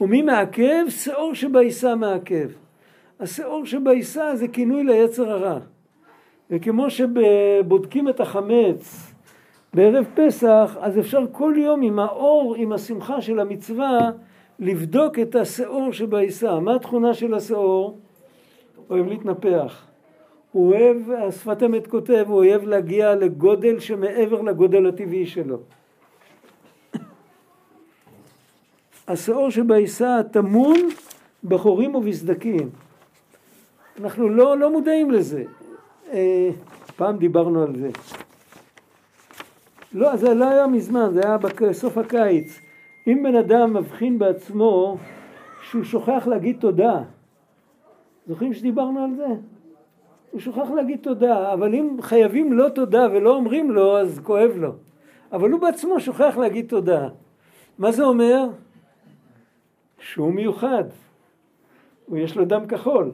[0.00, 0.84] ומי מעכב?
[0.88, 2.48] שאור שבעיסה מעכב.
[3.20, 5.58] השאור שבעיסה זה כינוי ליצר הרע.
[6.50, 9.12] וכמו שבודקים את החמץ
[9.74, 13.98] בערב פסח, אז אפשר כל יום עם האור, עם השמחה של המצווה,
[14.58, 16.60] לבדוק את השאור שבעיסה.
[16.60, 17.98] מה התכונה של השאור?
[18.90, 19.86] אוהב להתנפח.
[20.52, 25.58] הוא אוהב, השפת אמת כותב, הוא אוהב להגיע לגודל שמעבר לגודל הטבעי שלו.
[29.08, 30.78] השאור שבעיסה טמון
[31.44, 32.70] בחורים ובסדקים.
[33.98, 35.44] אנחנו לא, לא מודעים לזה.
[36.12, 36.50] אה,
[36.96, 37.90] פעם דיברנו על זה.
[39.92, 42.60] לא, זה לא היה מזמן, זה היה בסוף הקיץ.
[43.06, 44.96] אם בן אדם מבחין בעצמו
[45.62, 47.02] שהוא שוכח להגיד תודה,
[48.26, 49.26] זוכרים שדיברנו על זה?
[50.30, 54.72] הוא שוכח להגיד תודה, אבל אם חייבים לו תודה ולא אומרים לו, אז כואב לו.
[55.32, 57.08] אבל הוא בעצמו שוכח להגיד תודה.
[57.78, 58.46] מה זה אומר?
[59.98, 60.84] שהוא מיוחד.
[62.14, 63.10] יש לו דם כחול.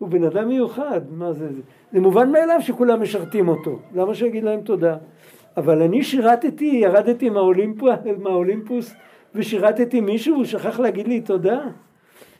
[0.00, 1.00] הוא בן אדם מיוחד.
[1.10, 1.48] מה זה?
[1.92, 3.78] זה מובן מאליו שכולם משרתים אותו.
[3.94, 4.96] למה שיגיד להם תודה?
[5.56, 8.94] אבל אני שירתתי, ירדתי מהאולימפוס, מהאולימפוס
[9.34, 11.60] ושירתתי מישהו והוא שכח להגיד לי תודה?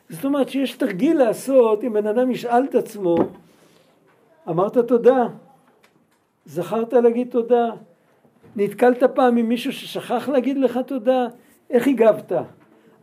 [0.08, 3.16] זאת אומרת שיש תרגיל לעשות אם בן אדם ישאל את עצמו,
[4.48, 5.26] אמרת תודה,
[6.44, 7.70] זכרת להגיד תודה,
[8.56, 11.26] נתקלת פעם עם מישהו ששכח להגיד לך תודה,
[11.70, 12.32] איך הגבת?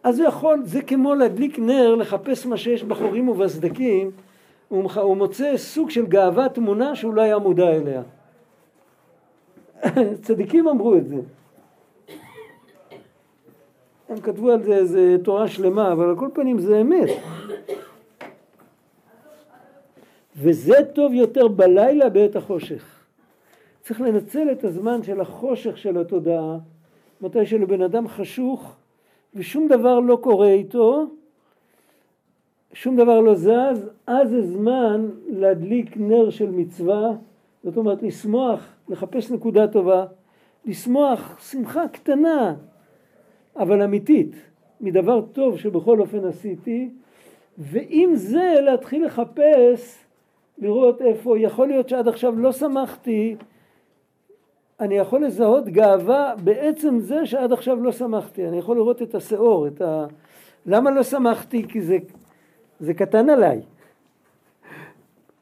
[0.03, 4.11] אז הוא יכול, זה כמו להדליק נר, לחפש מה שיש בחורים ובסדקים,
[4.67, 8.01] הוא, הוא מוצא סוג של גאווה תמונה שהוא לא היה מודע אליה.
[10.23, 11.15] צדיקים אמרו את זה.
[14.09, 17.09] הם כתבו על זה איזה תורה שלמה, אבל על כל פנים זה אמת.
[20.35, 22.97] וזה טוב יותר בלילה בעת החושך.
[23.81, 26.57] צריך לנצל את הזמן של החושך של התודעה,
[27.21, 28.75] מתי שלבן אדם חשוך
[29.35, 31.05] ושום דבר לא קורה איתו,
[32.73, 37.11] שום דבר לא זז, אז זה זמן להדליק נר של מצווה,
[37.63, 40.05] זאת אומרת לשמוח, לחפש נקודה טובה,
[40.65, 42.55] לשמוח שמחה קטנה,
[43.55, 44.35] אבל אמיתית,
[44.81, 46.89] מדבר טוב שבכל אופן עשיתי,
[47.57, 50.05] ועם זה להתחיל לחפש,
[50.57, 53.35] לראות איפה, יכול להיות שעד עכשיו לא שמחתי,
[54.79, 59.67] אני יכול לזהות גאווה בעצם זה שעד עכשיו לא שמחתי, אני יכול לראות את השאור,
[59.67, 60.05] את ה...
[60.65, 61.67] למה לא שמחתי?
[61.67, 61.97] כי זה,
[62.79, 63.61] זה קטן עליי.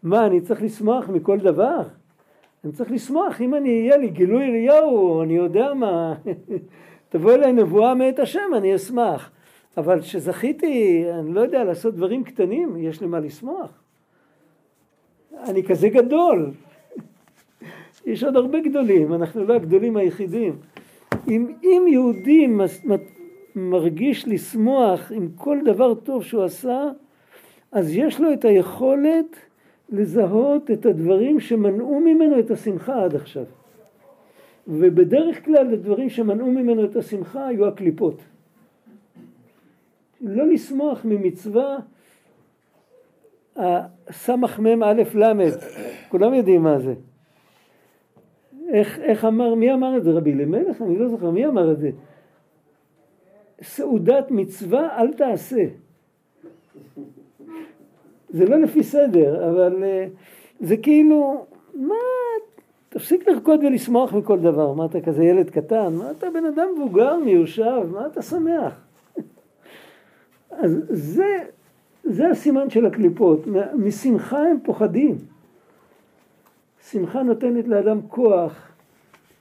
[0.03, 1.81] מה, אני צריך לשמוח מכל דבר?
[2.63, 6.15] אני צריך לשמוח, אם אני אהיה לי גילוי אליהו, אני יודע מה,
[7.09, 9.31] תבוא אליי נבואה מאת השם, אני אשמח.
[9.77, 13.83] אבל כשזכיתי, אני לא יודע, לעשות דברים קטנים, יש לי מה לשמוח.
[15.43, 16.51] אני כזה גדול.
[18.05, 20.55] יש עוד הרבה גדולים, אנחנו לא הגדולים היחידים.
[21.27, 22.47] אם, אם יהודי
[23.55, 26.89] מרגיש לשמוח עם כל דבר טוב שהוא עשה,
[27.75, 29.35] אז יש לו את היכולת
[29.89, 33.43] לזהות את הדברים שמנעו ממנו את השמחה עד עכשיו.
[34.67, 38.21] ובדרך כלל הדברים שמנעו ממנו את השמחה היו הקליפות.
[40.21, 41.77] לא לשמוח ממצווה
[43.55, 45.33] הסמ"ם א' ל',
[46.09, 46.93] כולם יודעים מה זה.
[48.69, 50.11] איך, איך אמר, מי אמר את זה?
[50.11, 50.81] רבי אלימלך?
[50.81, 51.89] אני לא זוכר, מי אמר את זה?
[53.61, 55.65] סעודת מצווה אל תעשה.
[58.29, 60.07] זה לא לפי סדר, אבל אה,
[60.59, 61.95] זה כאילו, מה,
[62.89, 64.73] תפסיק לרקוד ולשמוח מכל דבר.
[64.73, 65.93] מה אתה כזה ילד קטן?
[65.93, 67.83] מה אתה בן אדם מבוגר, מיושב?
[67.91, 68.73] מה אתה שמח?
[70.61, 71.43] אז זה,
[72.03, 73.47] זה הסימן של הקליפות.
[73.75, 75.17] משמחה הם פוחדים.
[76.91, 78.71] שמחה נותנת לאדם כוח,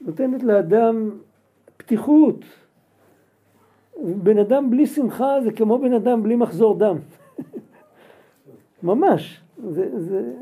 [0.01, 1.11] נותנת לאדם
[1.77, 2.45] פתיחות.
[4.03, 6.97] בן אדם בלי שמחה זה כמו בן אדם בלי מחזור דם.
[8.85, 9.41] ממש.
[9.69, 10.33] זה, זה...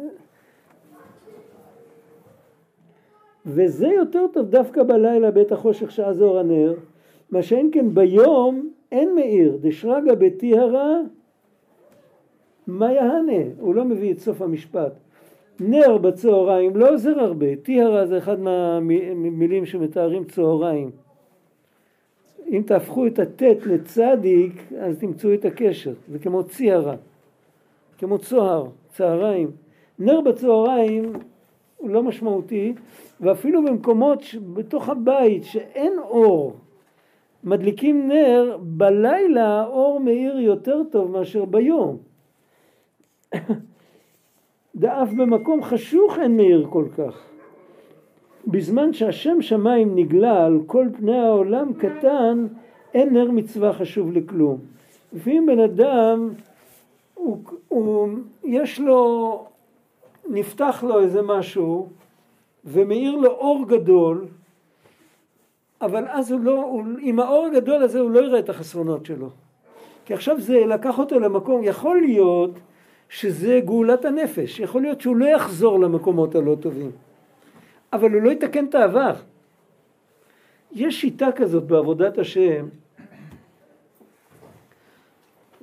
[3.46, 6.74] וזה יותר טוב דווקא בלילה בית החושך שעה זוהר הנר,
[7.30, 10.96] מה שאין כן ביום אין מאיר, דשרגא בטיהרא
[12.66, 14.92] מה יהנה, הוא לא מביא את סוף המשפט.
[15.60, 20.90] נר בצהריים לא עוזר הרבה, טיהרה זה אחד מהמילים שמתארים צהריים.
[22.50, 26.96] אם תהפכו את הטט לצדיק אז תמצאו את הקשר, זה כמו ציהרה,
[28.02, 29.50] כמו צוהר, צהריים.
[29.98, 31.12] נר בצהריים
[31.76, 32.74] הוא לא משמעותי
[33.20, 34.22] ואפילו במקומות
[34.54, 36.56] בתוך הבית שאין אור
[37.44, 41.98] מדליקים נר, בלילה האור מאיר יותר טוב מאשר ביום.
[44.80, 47.22] ואף במקום חשוך אין מאיר כל כך.
[48.46, 52.46] בזמן שהשם שמיים נגלה על כל פני העולם קטן,
[52.94, 54.58] אין נר מצווה חשוב לכלום.
[55.12, 56.30] לפעמים בן אדם,
[57.14, 58.08] הוא, הוא,
[58.44, 59.46] יש לו,
[60.28, 61.88] נפתח לו איזה משהו,
[62.64, 64.26] ומאיר לו אור גדול,
[65.80, 69.30] אבל אז הוא לא, הוא, עם האור הגדול הזה הוא לא יראה את החסרונות שלו.
[70.04, 72.50] כי עכשיו זה לקח אותו למקום, יכול להיות
[73.08, 74.60] שזה גאולת הנפש.
[74.60, 76.90] יכול להיות שהוא לא יחזור למקומות הלא טובים,
[77.92, 79.14] אבל הוא לא יתקן את העבר.
[80.72, 82.68] יש שיטה כזאת בעבודת השם.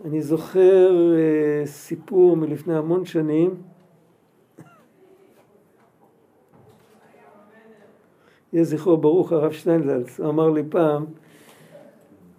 [0.06, 3.56] אני זוכר uh, סיפור מלפני המון שנים.
[8.54, 11.06] יהיה זכרו ברוך הרב שטיינזלץ, הוא אמר לי פעם,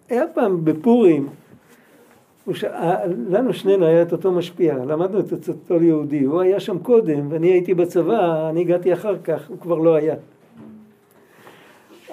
[0.08, 1.28] היה פעם בפורים,
[2.52, 2.64] ש...
[3.28, 7.46] לנו שנינו היה את אותו משפיע, למדנו את אותו יהודי, הוא היה שם קודם ואני
[7.46, 10.14] הייתי בצבא, אני הגעתי אחר כך, הוא כבר לא היה.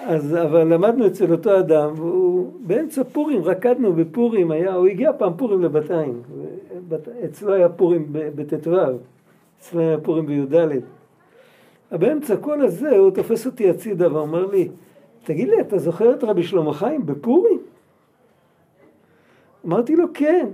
[0.00, 5.32] אז אבל למדנו אצל אותו אדם, והוא באמצע פורים, רקדנו בפורים, היה, הוא הגיע פעם
[5.36, 6.22] פורים לבתיים,
[7.24, 8.76] אצלו היה פורים בט"ו,
[9.58, 10.68] אצלו היה פורים בי"ד.
[11.92, 14.68] באמצע כל הזה הוא תופס אותי הצידה ואומר לי,
[15.24, 17.58] תגיד לי, אתה זוכר את רבי שלמה חיים בפורים?
[19.66, 20.46] אמרתי לו, כן.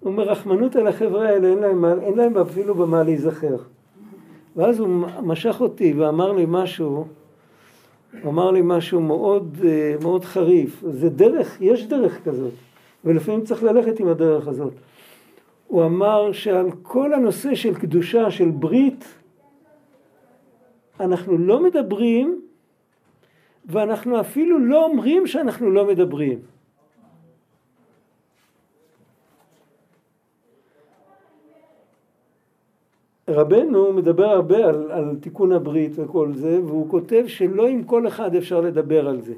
[0.00, 3.56] הוא אומר, רחמנות על החברה האלה, אין להם, אין להם אפילו במה להיזכר.
[4.56, 4.88] ואז הוא
[5.22, 7.04] משך אותי ואמר לי משהו,
[8.22, 10.84] הוא אמר לי משהו מאוד, אה, מאוד חריף.
[10.86, 12.52] זה דרך, יש דרך כזאת,
[13.04, 14.72] ולפעמים צריך ללכת עם הדרך הזאת.
[15.66, 19.04] הוא אמר שעל כל הנושא של קדושה, של ברית,
[21.00, 22.40] אנחנו לא מדברים,
[23.66, 26.38] ואנחנו אפילו לא אומרים שאנחנו לא מדברים.
[33.32, 38.36] רבנו מדבר הרבה על, על תיקון הברית וכל זה, והוא כותב שלא עם כל אחד
[38.36, 39.34] אפשר לדבר על זה.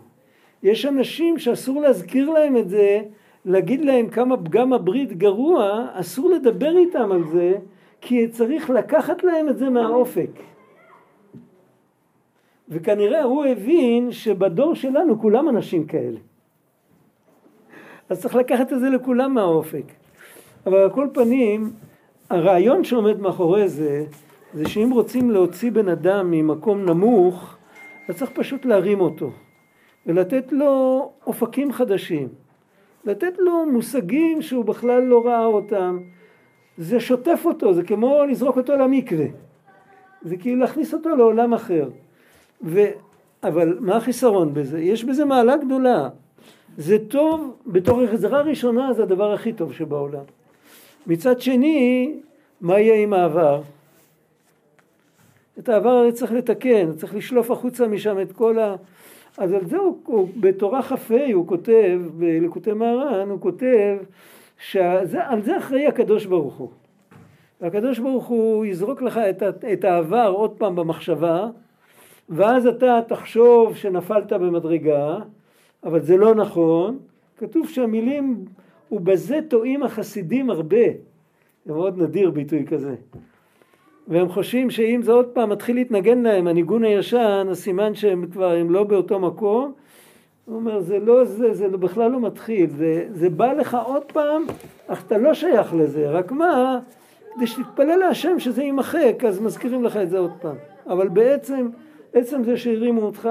[0.63, 3.03] יש אנשים שאסור להזכיר להם את זה,
[3.45, 7.55] להגיד להם כמה פגם הברית גרוע, אסור לדבר איתם על זה,
[8.01, 10.31] כי צריך לקחת להם את זה מהאופק.
[12.69, 16.19] וכנראה הוא הבין שבדור שלנו כולם אנשים כאלה.
[18.09, 19.85] אז צריך לקחת את זה לכולם מהאופק.
[20.67, 21.71] אבל על כל פנים,
[22.31, 24.05] הרעיון שעומד מאחורי זה,
[24.55, 27.57] זה שאם רוצים להוציא בן אדם ממקום נמוך,
[28.09, 29.31] אז צריך פשוט להרים אותו
[30.07, 32.29] ולתת לו אופקים חדשים,
[33.05, 35.99] לתת לו מושגים שהוא בכלל לא ראה אותם.
[36.79, 39.27] זה שוטף אותו, זה כמו לזרוק אותו למקווה.
[40.23, 41.89] זה כאילו להכניס אותו לעולם אחר.
[42.63, 42.85] ו...
[43.43, 44.81] אבל מה החיסרון בזה?
[44.81, 46.09] יש בזה מעלה גדולה.
[46.77, 50.25] זה טוב, בתור החזרה ראשונה זה הדבר הכי טוב שבעולם.
[51.07, 52.13] מצד שני,
[52.61, 53.63] מה יהיה עם העבר?
[55.59, 58.77] את העבר הרי צריך לתקן, צריך לשלוף החוצה משם את כל ה...
[59.39, 63.97] אז על זה הוא, הוא בתורה כ"ה הוא כותב, בלקוטי מהר"ן הוא כותב
[64.59, 66.71] שעל זה אחראי הקדוש ברוך הוא.
[67.61, 69.43] והקדוש ברוך הוא יזרוק לך את,
[69.73, 71.47] את העבר עוד פעם במחשבה,
[72.29, 75.17] ואז אתה תחשוב שנפלת במדרגה,
[75.85, 76.99] אבל זה לא נכון.
[77.39, 78.45] כתוב שהמילים,
[78.95, 80.87] ובזה טועים החסידים הרבה.
[81.67, 82.95] זה מאוד נדיר ביטוי כזה.
[84.09, 88.51] והם חושבים שאם זה עוד פעם מתחיל להתנגן להם, הניגון הישן, אז סימן שהם כבר,
[88.51, 89.73] הם לא באותו מקום.
[90.45, 94.45] הוא אומר, זה לא זה, זה בכלל לא מתחיל, זה, זה בא לך עוד פעם,
[94.87, 96.79] אך אתה לא שייך לזה, רק מה,
[97.35, 100.57] כדי שתתפלל להשם שזה יימחק, אז מזכירים לך את זה עוד פעם.
[100.87, 101.69] אבל בעצם,
[102.13, 103.29] עצם זה שהרימו אותך,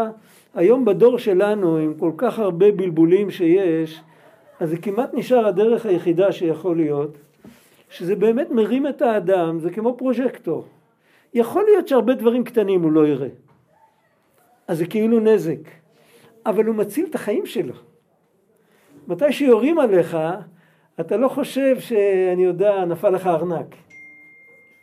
[0.56, 4.02] היום בדור שלנו, עם כל כך הרבה בלבולים שיש,
[4.60, 7.18] אז זה כמעט נשאר הדרך היחידה שיכול להיות,
[7.90, 10.66] שזה באמת מרים את האדם, זה כמו פרוז'קטור.
[11.34, 13.30] יכול להיות שהרבה דברים קטנים הוא לא יראה.
[14.68, 15.60] אז זה כאילו נזק.
[16.46, 17.74] אבל הוא מציל את החיים שלו.
[19.08, 20.18] מתי שיורים עליך,
[21.00, 23.76] אתה לא חושב שאני יודע, נפל לך ארנק.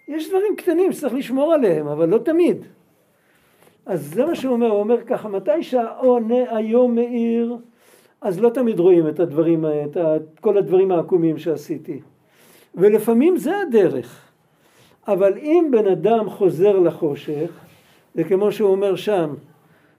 [0.08, 2.64] יש דברים קטנים שצריך לשמור עליהם, אבל לא תמיד.
[3.86, 7.56] אז זה מה שהוא אומר, הוא אומר ככה, מתי שהעונה היום מאיר,
[8.20, 9.96] אז לא תמיד רואים את הדברים, את
[10.40, 12.00] כל הדברים העקומים שעשיתי.
[12.74, 14.30] ולפעמים זה הדרך.
[15.08, 17.50] אבל אם בן אדם חוזר לחושך,
[18.14, 19.34] זה כמו שהוא אומר שם,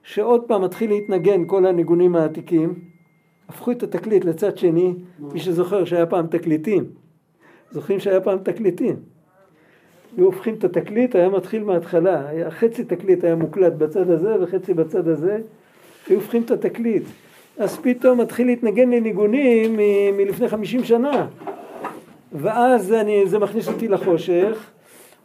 [0.03, 2.73] שעוד פעם מתחיל להתנגן כל הניגונים העתיקים,
[3.49, 6.85] הפכו את התקליט לצד שני, מי שזוכר שהיה פעם תקליטים.
[7.71, 8.95] זוכרים שהיה פעם תקליטים.
[10.17, 15.07] היו הופכים את התקליט, היה מתחיל מההתחלה, חצי תקליט היה מוקלט בצד הזה וחצי בצד
[15.07, 15.39] הזה,
[16.07, 17.03] היו הופכים את התקליט.
[17.57, 21.27] אז פתאום מתחיל להתנגן לי ניגונים מ- מלפני חמישים שנה.
[22.33, 24.71] ואז אני, זה מכניס אותי לחושך.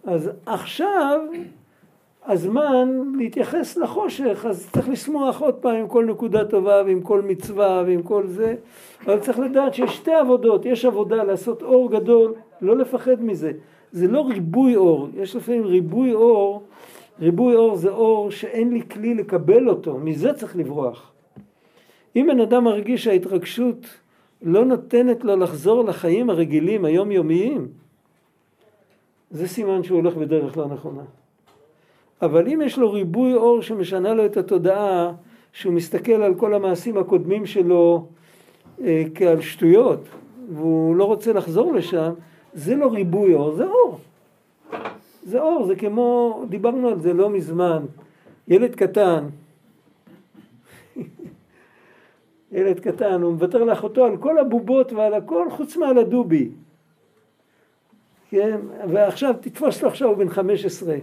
[0.05, 1.21] אז עכשיו
[2.27, 7.83] הזמן להתייחס לחושך, אז צריך לשמוח עוד פעם עם כל נקודה טובה ועם כל מצווה
[7.87, 8.55] ועם כל זה,
[9.07, 13.53] אבל צריך לדעת שיש שתי עבודות, יש עבודה לעשות אור גדול, לא לפחד מזה,
[13.93, 16.63] זה לא ריבוי אור, יש לפעמים ריבוי אור,
[17.21, 21.13] ריבוי אור זה אור שאין לי כלי לקבל אותו, מזה צריך לברוח.
[22.17, 23.87] אם בן אדם מרגיש שההתרגשות
[24.43, 27.69] לא נותנת לו לחזור לחיים הרגילים היומיומיים,
[29.31, 31.03] זה סימן שהוא הולך בדרך לא נכונה.
[32.23, 35.13] אבל אם יש לו ריבוי אור שמשנה לו את התודעה,
[35.53, 38.07] שהוא מסתכל על כל המעשים הקודמים שלו
[38.85, 40.01] אה, כעל שטויות,
[40.55, 42.13] והוא לא רוצה לחזור לשם,
[42.55, 43.99] זה לא ריבוי אור, זה אור.
[45.23, 47.85] זה אור, זה כמו, דיברנו על זה לא מזמן,
[48.49, 49.25] ילד קטן,
[52.53, 56.51] ילד קטן, הוא מוותר לאחותו על כל הבובות ועל הכל חוץ מעל הדובי.
[58.31, 60.97] כן, ועכשיו תתפוס לו עכשיו הוא בן 15.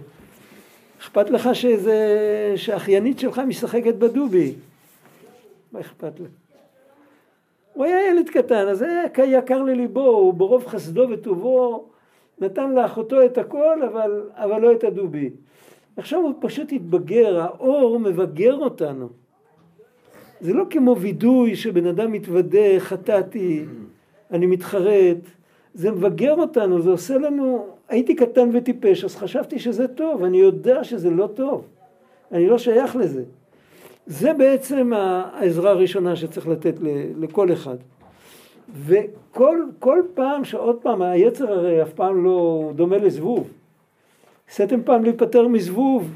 [1.00, 4.54] אכפת לך שזה, שאחיינית שלך משחקת בדובי?
[5.72, 6.26] מה אכפת לה?
[7.72, 11.84] הוא היה ילד קטן, אז היה יקר לליבו, הוא ברוב חסדו וטובו
[12.38, 15.30] נתן לאחותו את הכל, אבל, אבל לא את הדובי.
[15.96, 19.08] עכשיו הוא פשוט התבגר, האור מבגר אותנו.
[20.44, 23.64] זה לא כמו וידוי שבן אדם מתוודה, חטאתי,
[24.30, 25.16] אני מתחרט.
[25.74, 30.84] זה מבגר אותנו, זה עושה לנו, הייתי קטן וטיפש, אז חשבתי שזה טוב, אני יודע
[30.84, 31.66] שזה לא טוב,
[32.32, 33.22] אני לא שייך לזה.
[34.06, 36.74] זה בעצם העזרה הראשונה שצריך לתת
[37.20, 37.76] לכל אחד.
[38.86, 43.50] וכל כל פעם שעוד פעם, היצר הרי אף פעם לא דומה לזבוב.
[44.48, 46.14] ניסיתם פעם להיפטר מזבוב,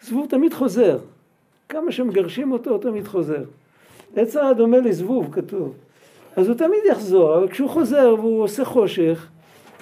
[0.00, 0.98] זבוב תמיד חוזר.
[1.72, 3.44] כמה שמגרשים אותו, הוא תמיד חוזר.
[4.16, 5.74] יצר דומה לזבוב, כתוב.
[6.36, 9.28] אז הוא תמיד יחזור, אבל כשהוא חוזר והוא עושה חושך,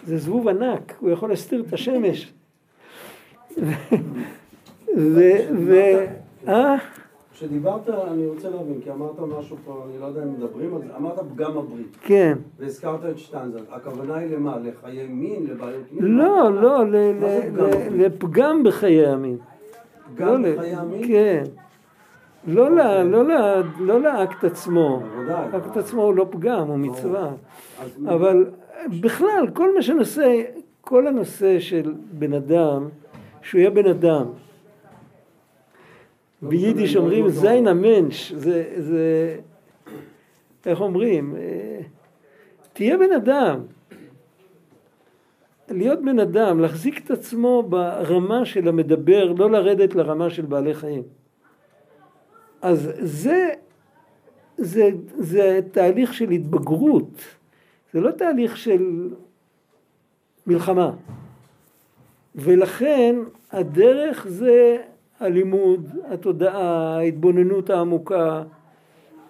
[0.07, 2.33] זה זבוב ענק, הוא יכול להסתיר את השמש.
[4.97, 5.31] ו...
[5.67, 5.75] ו...
[6.49, 6.77] אה?
[7.33, 10.97] כשדיברת, אני רוצה להבין, כי אמרת משהו פה, אני לא יודע אם מדברים על זה,
[10.97, 11.97] אמרת פגם הברית.
[12.01, 12.39] כן.
[12.59, 13.63] והזכרת את שטיינזרט.
[13.71, 14.57] הכוונה היא למה?
[14.65, 15.47] לחיי מין?
[15.47, 16.05] לבעיות מין?
[16.05, 16.83] לא, לא,
[17.53, 18.01] פגם?
[18.01, 19.39] לפגם בחיי המין.
[20.15, 21.07] גם לא בחיי המין?
[21.09, 21.45] כן.
[22.47, 25.03] לא ל- לא ל- לא לאקט עצמו.
[25.29, 27.31] האקט עצמו הוא לא פגם, הוא מצווה.
[28.09, 28.51] אבל
[29.01, 30.43] בכלל, כל מה שנושא,
[30.81, 32.89] כל הנושא של בן אדם,
[33.43, 34.27] שהוא יהיה בן אדם.
[36.43, 39.37] ביידיש משנה, אומרים לא זין המנש, זה, זה,
[40.67, 41.35] איך אומרים?
[41.37, 41.81] אה,
[42.73, 43.61] תהיה בן אדם.
[45.71, 51.03] להיות בן אדם, להחזיק את עצמו ברמה של המדבר, לא לרדת לרמה של בעלי חיים.
[52.63, 53.49] אז זה,
[54.57, 57.11] זה, זה תהליך של התבגרות,
[57.93, 59.09] זה לא תהליך של
[60.47, 60.91] מלחמה.
[62.35, 63.17] ולכן
[63.53, 64.77] הדרך זה
[65.21, 68.43] הלימוד, התודעה, ההתבוננות העמוקה,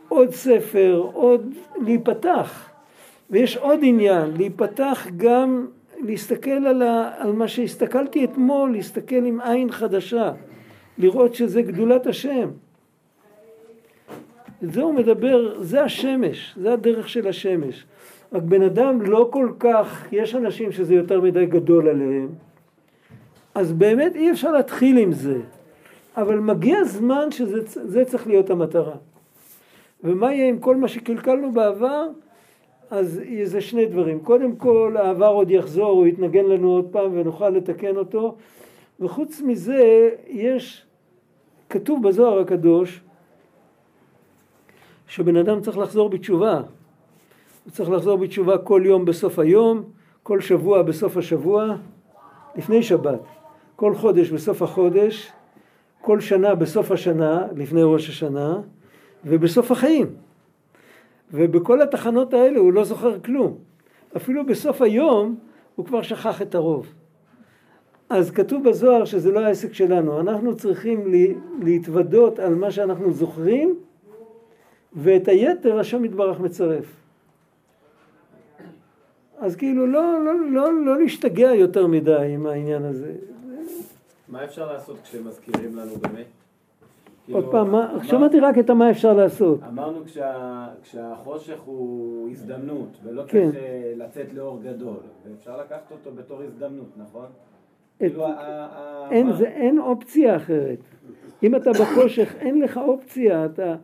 [0.09, 1.55] עוד ספר, עוד
[1.85, 2.70] להיפתח.
[3.31, 5.66] ויש עוד עניין, להיפתח גם
[6.01, 10.33] להסתכל על, ה, על מה שהסתכלתי אתמול, להסתכל עם עין חדשה,
[10.99, 12.51] לראות שזה גדולת השם.
[14.63, 17.87] זה הוא מדבר, זה השמש, זה הדרך של השמש.
[18.33, 22.29] רק בן אדם לא כל כך, יש אנשים שזה יותר מדי גדול עליהם,
[23.55, 25.39] אז באמת אי אפשר להתחיל עם זה.
[26.17, 28.97] אבל מגיע זמן שזה צריך להיות המטרה.
[30.05, 32.07] ומה יהיה עם כל מה שקלקלנו בעבר?
[32.91, 34.21] אז זה שני דברים.
[34.21, 38.37] קודם כל, העבר עוד יחזור, הוא יתנגן לנו עוד פעם ונוכל לתקן אותו.
[39.01, 40.87] וחוץ מזה, יש,
[41.71, 43.01] כתוב בזוהר הקדוש,
[45.11, 46.57] שבן אדם צריך לחזור בתשובה.
[47.65, 49.83] הוא צריך לחזור בתשובה כל יום בסוף היום,
[50.23, 51.77] כל שבוע בסוף השבוע,
[52.57, 53.21] לפני שבת,
[53.77, 55.33] כל חודש בסוף החודש,
[56.01, 58.61] כל שנה בסוף השנה, לפני ראש השנה,
[59.25, 60.07] ובסוף החיים.
[61.33, 63.59] ובכל התחנות האלה הוא לא זוכר כלום.
[64.17, 65.37] אפילו בסוף היום
[65.77, 66.87] הוא כבר שכח את הרוב.
[68.11, 71.13] אז כתוב בזוהר שזה לא העסק שלנו, אנחנו צריכים
[71.63, 73.77] להתוודות על מה שאנחנו זוכרים
[74.93, 76.97] ואת היתר השם יתברך מצרף.
[79.38, 83.12] אז כאילו לא, לא, לא, לא להשתגע יותר מדי עם העניין הזה.
[84.28, 86.26] מה אפשר לעשות כשמזכירים לנו באמת?
[87.32, 89.61] עוד כאילו, פעם, מה, שמעתי רק את מה אפשר לעשות.
[89.68, 93.51] אמרנו כשה, כשהחושך הוא הזדמנות, ולא כן.
[93.51, 97.26] צריך אה, לצאת לאור גדול, ואפשר לקחת אותו בתור הזדמנות, נכון?
[97.97, 98.26] את, כאילו,
[99.11, 100.78] אין, זה, אין אופציה אחרת.
[101.43, 103.74] אם אתה בחושך, אין לך אופציה, אתה,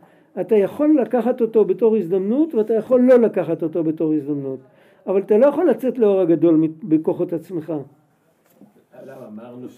[0.41, 4.59] אתה יכול לקחת אותו בתור הזדמנות, ואתה יכול לא לקחת אותו בתור הזדמנות.
[5.07, 7.73] אבל אתה לא יכול לצאת לאור הגדול בכוחות עצמך.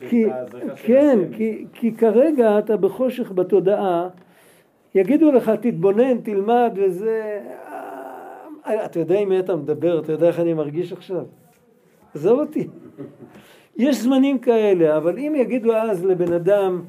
[0.09, 0.25] כי,
[0.75, 4.09] כן, כי, כי כרגע אתה בחושך בתודעה,
[4.95, 7.41] יגידו לך תתבונן, תלמד וזה...
[8.67, 11.25] אה, אתה יודע עם מי אתה מדבר, אתה יודע איך אני מרגיש עכשיו?
[12.15, 12.67] עזוב אותי.
[13.77, 16.81] יש זמנים כאלה, אבל אם יגידו אז לבן אדם,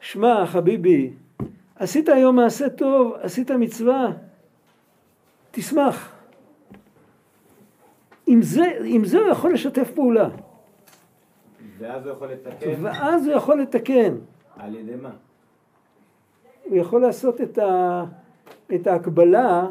[0.00, 1.10] שמע חביבי,
[1.80, 4.06] עשית היום מעשה טוב, עשית מצווה,
[5.50, 6.12] תשמח.
[8.26, 10.28] עם זה, עם זה הוא יכול לשתף פעולה.
[11.78, 12.70] ואז הוא יכול לתקן?
[12.82, 14.14] ואז הוא יכול לתקן.
[14.58, 15.10] על ידי מה?
[16.64, 18.04] הוא יכול לעשות את, ה,
[18.74, 19.66] את ההקבלה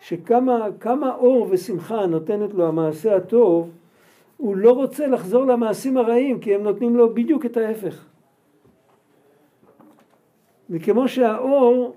[0.00, 3.70] שכמה אור ושמחה נותנת לו המעשה הטוב,
[4.36, 8.04] הוא לא רוצה לחזור למעשים הרעים כי הם נותנים לו בדיוק את ההפך.
[10.70, 11.94] וכמו שהאור,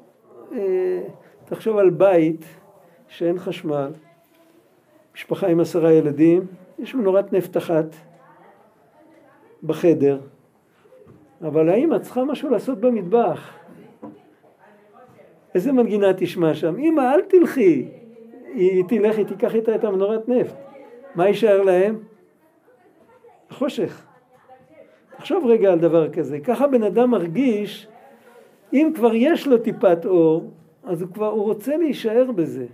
[0.52, 1.02] אה,
[1.46, 2.46] תחשוב על בית
[3.08, 3.92] שאין חשמל,
[5.16, 6.42] משפחה עם עשרה ילדים,
[6.80, 7.86] יש מנורת נפט אחת
[9.64, 10.20] בחדר,
[11.42, 13.60] אבל האמא צריכה משהו לעשות במטבח.
[15.56, 16.80] איזה מנגינה תשמע שם?
[16.80, 17.88] אמא, אל תלכי.
[18.54, 20.56] היא תלך, היא תיקח איתה את המנורת נפט.
[21.16, 22.00] מה יישאר להם?
[23.50, 24.06] חושך.
[25.18, 26.40] תחשוב רגע על דבר כזה.
[26.40, 27.88] ככה בן אדם מרגיש,
[28.74, 30.52] אם כבר יש לו טיפת אור,
[30.84, 32.66] אז הוא כבר, הוא רוצה להישאר בזה.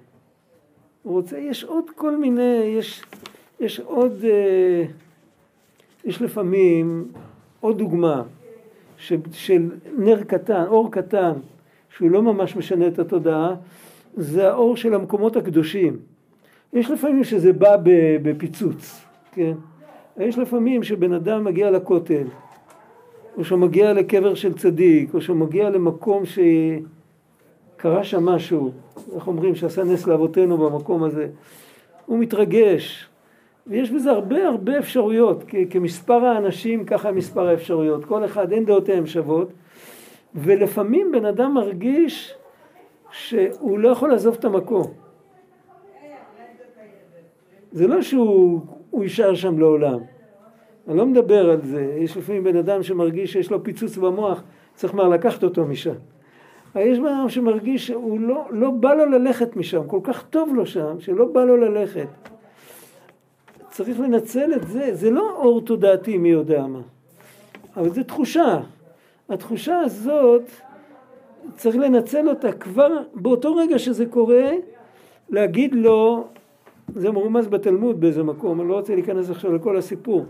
[1.03, 3.03] הוא רוצה, יש עוד כל מיני, יש,
[3.59, 4.85] יש עוד, אה,
[6.05, 7.07] יש לפעמים
[7.59, 8.23] עוד דוגמה
[8.97, 11.33] של, של נר קטן, אור קטן,
[11.89, 13.55] שהוא לא ממש משנה את התודעה,
[14.15, 15.97] זה האור של המקומות הקדושים.
[16.73, 17.77] יש לפעמים שזה בא
[18.21, 19.53] בפיצוץ, כן?
[20.17, 22.27] יש לפעמים שבן אדם מגיע לכותל,
[23.37, 26.39] או שהוא מגיע לקבר של צדיק, או שהוא מגיע למקום ש...
[27.77, 28.71] קרה שם משהו,
[29.15, 31.27] איך אומרים, שעשה נס לאבותינו במקום הזה,
[32.05, 33.09] הוא מתרגש,
[33.67, 39.49] ויש בזה הרבה הרבה אפשרויות, כמספר האנשים ככה מספר האפשרויות, כל אחד אין דעותיהם שוות,
[40.35, 42.33] ולפעמים בן אדם מרגיש
[43.11, 44.83] שהוא לא יכול לעזוב את המקום.
[47.71, 48.61] זה לא שהוא
[49.01, 49.99] יישאר שם לעולם.
[50.87, 54.43] אני לא מדבר על זה, יש לפעמים בן אדם שמרגיש שיש לו פיצוץ במוח,
[54.75, 55.93] צריך מה לקחת אותו משם.
[56.75, 60.65] יש בן אדם שמרגיש שהוא לא, לא בא לו ללכת משם, כל כך טוב לו
[60.65, 62.07] שם, שלא בא לו ללכת.
[63.69, 66.81] צריך לנצל את זה, זה לא אור תודעתי מי יודע מה,
[67.77, 68.59] אבל זה תחושה.
[69.29, 70.49] התחושה הזאת,
[71.55, 74.51] צריך לנצל אותה כבר באותו רגע שזה קורה,
[75.29, 76.23] להגיד לו,
[76.95, 80.25] זה מרומז בתלמוד באיזה מקום, אני לא רוצה להיכנס עכשיו לכל הסיפור,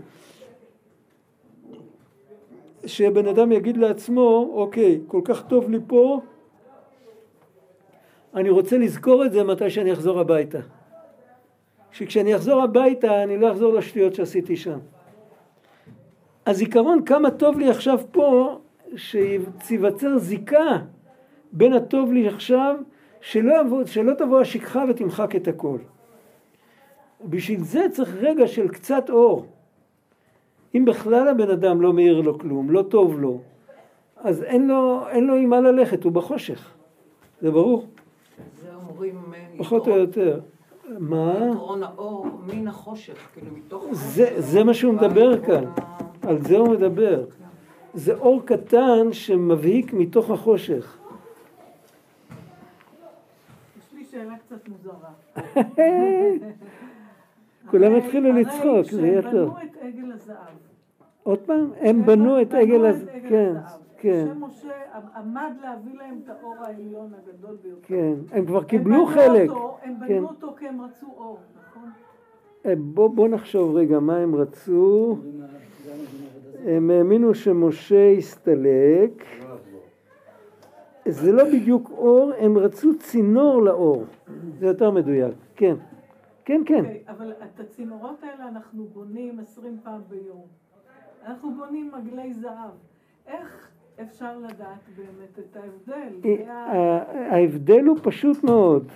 [2.86, 6.20] שבן אדם יגיד לעצמו, אוקיי, כל כך טוב לי פה,
[8.34, 10.58] אני רוצה לזכור את זה מתי שאני אחזור הביתה.
[11.92, 14.78] שכשאני אחזור הביתה אני לא אחזור לשטויות שעשיתי שם.
[16.46, 18.58] הזיכרון כמה טוב לי עכשיו פה,
[18.96, 20.78] שתיווצר זיקה
[21.52, 22.76] בין הטוב לי עכשיו,
[23.20, 25.78] שלא, יבוא, שלא תבוא השכחה ותמחק את הכל.
[27.24, 29.46] בשביל זה צריך רגע של קצת אור.
[30.76, 33.40] אם בכלל הבן אדם לא מאיר לו כלום, לא טוב לו,
[34.16, 36.74] אז אין לו, אין לו עם מה ללכת, הוא בחושך.
[37.40, 37.86] זה ברור,
[38.54, 40.40] זה אומרים אה, פחות או יותר.
[40.98, 41.34] מה?
[41.50, 44.00] יתרון האור מן החושך, כאילו מתוך החושך.
[44.06, 45.64] זה, זה מה שהוא מדבר כאן,
[46.22, 47.24] על זה הוא מדבר.
[47.94, 50.98] זה אור קטן שמבהיק מתוך החושך.
[53.78, 55.10] יש לי שאלה קצת מוזרה.
[57.70, 59.48] כולם הרי- התחילו הרי לצחוק, זה יהיה כשהם טוב.
[59.50, 60.36] בנו את עגל הזהב.
[61.26, 63.04] עוד פעם, הם בנו את עגל בנו הז...
[63.28, 63.54] כן,
[63.98, 64.68] כן, כשמשה
[65.16, 67.80] עמד להביא להם את האור העליון הגדול ביותר.
[67.82, 68.14] כן.
[68.32, 69.50] הם כבר הם קיבלו חלק.
[69.50, 70.18] אותו- הם כן.
[70.18, 71.38] בנו אותו כי הם רצו אור,
[71.70, 71.90] נכון?
[72.66, 75.16] אה, בוא, בוא נחשוב רגע מה הם רצו.
[76.66, 79.24] הם האמינו שמשה יסתלק.
[81.08, 84.04] זה לא בדיוק אור, הם רצו צינור לאור.
[84.58, 85.34] זה יותר מדויק.
[85.56, 85.74] כן.
[86.44, 86.78] כן, כן.
[86.78, 90.65] אוקיי, אבל את הצינורות האלה אנחנו בונים עשרים פעם ביום.
[91.26, 92.70] אנחנו בונים מגלי זהב.
[93.26, 93.68] איך
[94.02, 96.28] אפשר לדעת באמת את ההבדל?
[96.30, 98.88] אה, זה ה- ה- ההבדל הוא פשוט מאוד.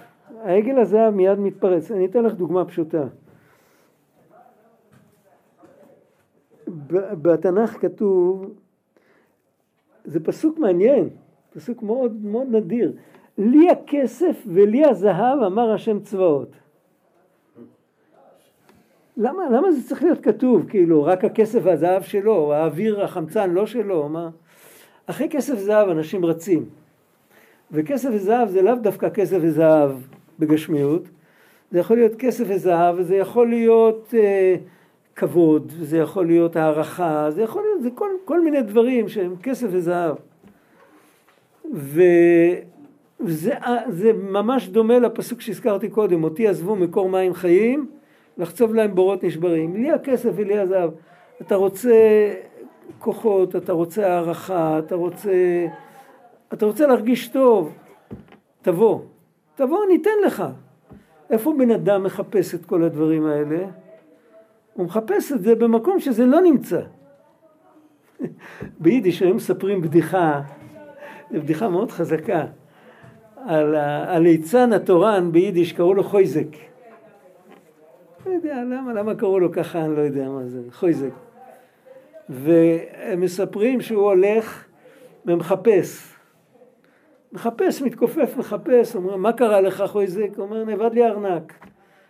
[0.42, 1.90] העגל הזהב מיד מתפרץ.
[1.90, 3.04] אני אתן לך דוגמה פשוטה.
[7.22, 8.54] בתנ"ך כתוב,
[10.04, 11.08] זה פסוק מעניין,
[11.54, 12.92] פסוק מאוד מאוד נדיר.
[13.38, 16.48] לי הכסף ולי הזהב אמר השם צבאות.
[19.20, 24.08] למה, למה זה צריך להיות כתוב, כאילו, רק הכסף והזהב שלו, האוויר, החמצן לא שלו,
[24.08, 24.28] מה?
[25.06, 26.64] אחרי כסף וזהב אנשים רצים.
[27.72, 29.90] וכסף וזהב זה לאו דווקא כסף וזהב
[30.38, 31.02] בגשמיות,
[31.70, 34.54] זה יכול להיות כסף וזהב, וזה יכול להיות אה,
[35.16, 39.66] כבוד, זה יכול להיות הערכה, זה יכול להיות, זה כל, כל מיני דברים שהם כסף
[39.70, 40.16] וזהב.
[41.72, 43.54] וזה
[43.88, 47.86] זה ממש דומה לפסוק שהזכרתי קודם, אותי עזבו מקור מים חיים,
[48.38, 49.76] לחצוב להם בורות נשברים.
[49.76, 50.90] לי הכסף ולי הזהב.
[51.40, 51.94] אתה רוצה
[52.98, 55.66] כוחות, אתה רוצה הערכה, אתה רוצה,
[56.52, 57.74] אתה רוצה להרגיש טוב,
[58.62, 59.00] תבוא.
[59.54, 60.44] תבוא, ניתן לך.
[61.30, 63.64] איפה בן אדם מחפש את כל הדברים האלה?
[64.72, 66.80] הוא מחפש את זה במקום שזה לא נמצא.
[68.80, 70.40] ביידיש היום מספרים בדיחה,
[71.32, 72.44] זו בדיחה מאוד חזקה,
[73.46, 76.69] על הליצן התורן ביידיש קראו לו חויזק.
[78.30, 81.10] לא יודע למה, למה קראו לו ככה, אני לא יודע מה זה, חויזק.
[82.28, 84.64] והם מספרים שהוא הולך
[85.26, 86.14] ומחפש.
[87.32, 90.28] מחפש, מתכופף, מחפש, אומרים, מה קרה לך חויזק?
[90.36, 91.66] הוא אומר, נאבד לי ארנק.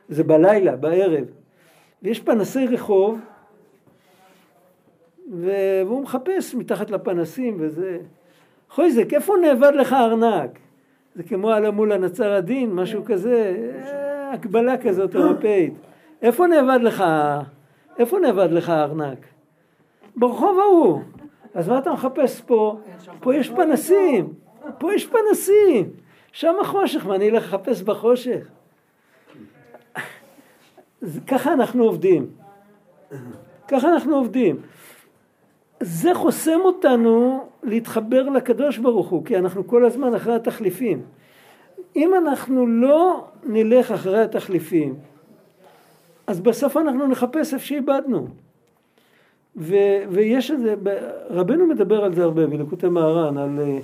[0.08, 1.24] זה בלילה, בערב.
[2.02, 3.20] ויש פנסי רחוב,
[5.32, 7.98] והוא מחפש מתחת לפנסים וזה.
[8.70, 10.58] חויזק, איפה נאבד לך ארנק?
[11.14, 15.74] זה כמו על מול הנצר הדין, משהו כזה, אה, הקבלה כזאת אירופאית.
[16.22, 17.04] איפה נאבד לך,
[17.98, 19.26] איפה נאבד לך הארנק?
[20.16, 21.00] ברחוב ההוא.
[21.54, 22.80] אז מה אתה מחפש פה?
[23.20, 24.32] פה יש פנסים,
[24.78, 25.90] פה יש פנסים.
[26.32, 28.48] שם החושך, מה אני אלך לחפש בחושך?
[31.26, 32.26] ככה אנחנו עובדים.
[33.68, 34.56] ככה אנחנו עובדים.
[35.80, 41.02] זה חוסם אותנו להתחבר לקדוש ברוך הוא, כי אנחנו כל הזמן אחרי התחליפים.
[41.96, 44.94] אם אנחנו לא נלך אחרי התחליפים,
[46.30, 48.26] אז בסוף אנחנו נחפש איפה שאיבדנו.
[49.56, 50.74] ו- ויש את זה,
[51.30, 53.78] רבנו מדבר על זה הרבה בלקוטי מהר"ן, על, אה,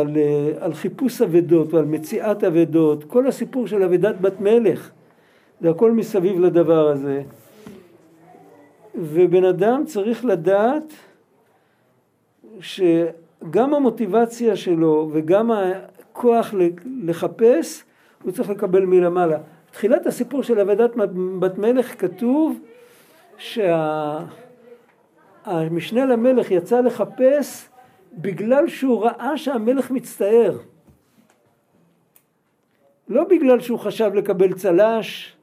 [0.00, 4.90] על, אה, על חיפוש אבדות ועל מציאת אבדות, כל הסיפור של אבדת בת מלך,
[5.60, 7.22] זה הכל מסביב לדבר הזה.
[8.94, 10.92] ובן אדם צריך לדעת
[12.60, 16.54] שגם המוטיבציה שלו וגם הכוח
[17.04, 17.84] לחפש,
[18.22, 19.38] הוא צריך לקבל מלמעלה.
[19.72, 20.90] תחילת הסיפור של אבדת
[21.38, 22.60] בת מלך כתוב
[23.38, 23.86] שהמשנה
[26.06, 27.68] למלך יצא לחפש
[28.12, 30.58] בגלל שהוא ראה שהמלך מצטער.
[33.08, 35.36] לא בגלל שהוא חשב לקבל צל"ש,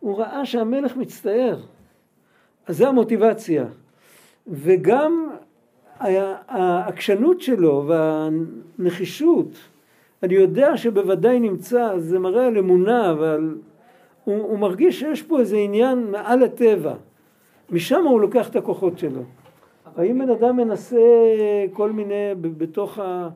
[0.00, 1.60] הוא ראה שהמלך מצטער.
[2.66, 3.64] אז זה המוטיבציה.
[4.46, 5.30] וגם
[5.98, 9.48] העקשנות שלו והנחישות,
[10.24, 13.54] אני יודע שבוודאי נמצא, זה מראה על אמונה, אבל
[14.24, 16.94] הוא, הוא מרגיש שיש פה איזה עניין מעל הטבע.
[17.70, 19.22] משם הוא לוקח את הכוחות שלו.
[19.96, 20.96] האם בן אדם מנסה
[21.72, 23.28] כל מיני, בתוך ה...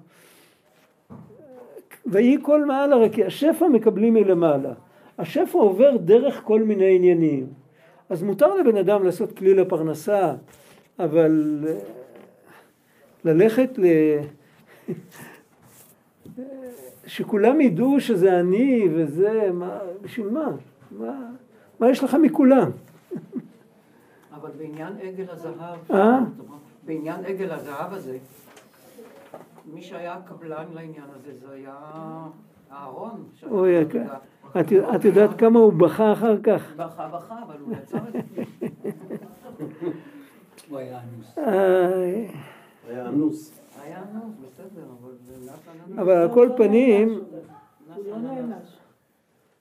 [2.06, 4.72] ויהי כל מעלה, רק השפע מקבלים מלמעלה.
[5.18, 7.46] השפע עובר דרך כל מיני עניינים.
[8.08, 10.34] אז מותר לבן אדם לעשות כלי לפרנסה,
[10.98, 11.64] אבל
[13.24, 13.86] ללכת ל...
[17.08, 20.46] שכולם ידעו שזה אני וזה, מה, בשביל מה?
[20.90, 21.30] מה?
[21.80, 22.70] מה יש לך מכולם?
[24.34, 26.18] אבל בעניין עגל הזהב, אה?
[26.84, 28.18] בעניין עגל הזהב הזה,
[29.72, 31.76] מי שהיה קבלן לעניין הזה זה היה
[32.72, 33.24] אהרון.
[33.50, 34.06] אוי, קבלן.
[34.60, 36.72] את, את יודעת כמה הוא בכה אחר כך?
[36.76, 38.42] בכה בכה, אבל הוא יצר את זה.
[40.68, 41.38] הוא היה אנוס.
[41.38, 42.28] איי.
[42.88, 43.57] היה אנוס.
[43.88, 44.82] היה נו, בסדר,
[46.02, 47.20] אבל על כל פנים.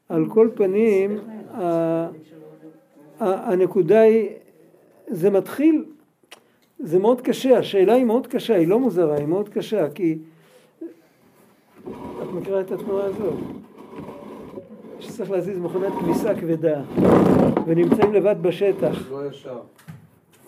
[0.10, 1.18] על כל פנים,
[1.52, 2.08] ה-
[3.20, 4.30] ה- הנקודה היא,
[5.08, 5.86] זה מתחיל,
[6.80, 10.18] זה מאוד קשה, השאלה היא מאוד קשה, היא לא מוזרה, היא מאוד קשה, כי
[12.22, 13.34] את מכירה את התנועה הזאת?
[15.00, 16.82] שצריך להזיז מכונת כביסה כבדה
[17.66, 19.60] ונמצאים לבד בשטח, לא ישר.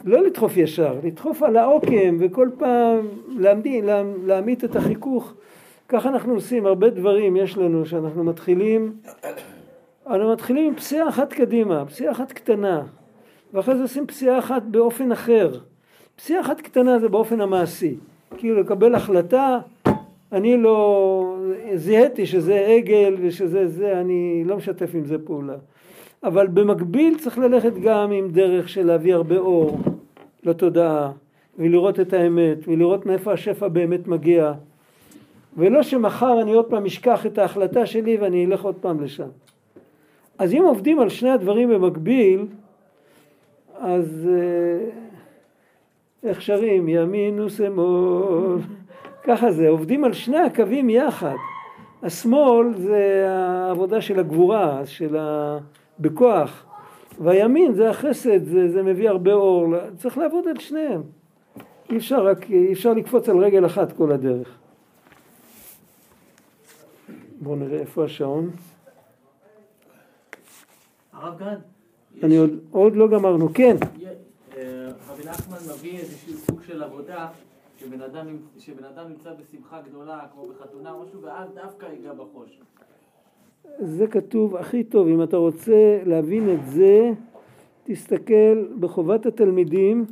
[0.06, 5.34] לא לדחוף ישר, לדחוף על העוקם וכל פעם להעמיד, לה- להעמיד את החיכוך.
[5.88, 8.94] ככה אנחנו עושים הרבה דברים, יש לנו, שאנחנו מתחילים,
[10.08, 12.84] אנחנו מתחילים עם פסיעה אחת קדימה, פסיעה אחת קטנה,
[13.54, 15.52] ואחרי זה עושים פסיעה אחת באופן אחר.
[16.16, 17.96] פסיעה אחת קטנה זה באופן המעשי,
[18.38, 19.60] כאילו לקבל החלטה,
[20.32, 21.38] אני לא
[21.76, 25.56] זיהיתי שזה עגל ושזה זה, אני לא משתף עם זה פעולה.
[26.24, 29.80] אבל במקביל צריך ללכת גם עם דרך של להביא הרבה אור
[30.44, 31.12] לתודעה
[31.58, 34.54] ולראות את האמת ולראות מאיפה השפע באמת מגיע.
[35.58, 39.28] ולא שמחר אני עוד פעם אשכח את ההחלטה שלי ואני אלך עוד פעם לשם.
[40.38, 42.46] אז אם עובדים על שני הדברים במקביל
[43.80, 44.90] אז אה,
[46.30, 46.90] איך שרים?
[46.90, 48.58] ימין ושמאל.
[49.24, 51.36] ככה זה עובדים על שני הקווים יחד.
[52.04, 55.58] השמאל זה העבודה של הגבורה של ה...
[56.00, 56.66] בכוח
[57.20, 61.02] והימין זה החסד זה, זה מביא הרבה אור צריך לעבוד על שניהם.
[61.90, 64.58] אי אפשר רק אי אפשר לקפוץ על רגל אחת כל הדרך.
[67.42, 68.50] בואו נראה איפה השעון.
[71.14, 71.58] הרב גד,
[72.24, 73.76] אני עוד, עוד לא גמרנו כן.
[74.58, 77.28] אה, רבי נחמן מביא איזשהו סוג של עבודה
[77.78, 78.28] שבן אדם,
[78.60, 82.64] שבן אדם נמצא בשמחה גדולה כמו בחתונה או משהו ואז דווקא ייגע בחושך.
[83.80, 87.12] זה כתוב הכי טוב אם אתה רוצה להבין את זה
[87.84, 90.06] תסתכל בחובת התלמידים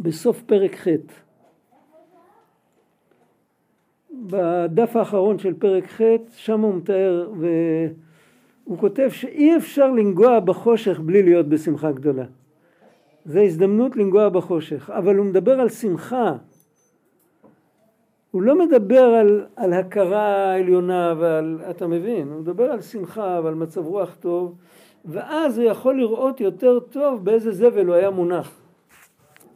[0.00, 0.88] בסוף פרק ח'
[4.12, 11.22] בדף האחרון של פרק ח' שם הוא מתאר והוא כותב שאי אפשר לנגוע בחושך בלי
[11.22, 12.24] להיות בשמחה גדולה.
[13.24, 16.36] זה הזדמנות לנגוע בחושך אבל הוא מדבר על שמחה
[18.34, 23.54] הוא לא מדבר על, על הכרה עליונה ועל, אתה מבין, הוא מדבר על שמחה ועל
[23.54, 24.54] מצב רוח טוב
[25.04, 28.60] ואז הוא יכול לראות יותר טוב באיזה זבל הוא היה מונח.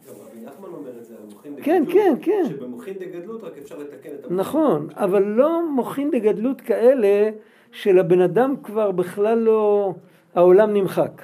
[0.08, 2.44] גם רבי נחמן אומר את זה על מוחין כן, דגדלות, כן, כן.
[2.48, 4.36] שבמוחין דגדלות רק אפשר לתקן את המוחין.
[4.36, 7.30] נכון, אבל לא מוחין דגדלות כאלה
[7.72, 9.94] שלבן אדם כבר בכלל לא,
[10.34, 11.22] העולם נמחק.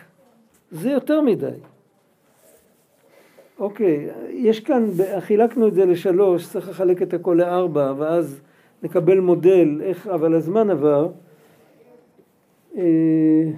[0.70, 1.58] זה יותר מדי.
[3.58, 4.84] אוקיי, יש כאן,
[5.18, 8.40] חילקנו את זה לשלוש, צריך לחלק את הכל לארבע, ואז
[8.82, 11.08] נקבל מודל, איך, אבל הזמן עבר.
[12.76, 13.50] אה,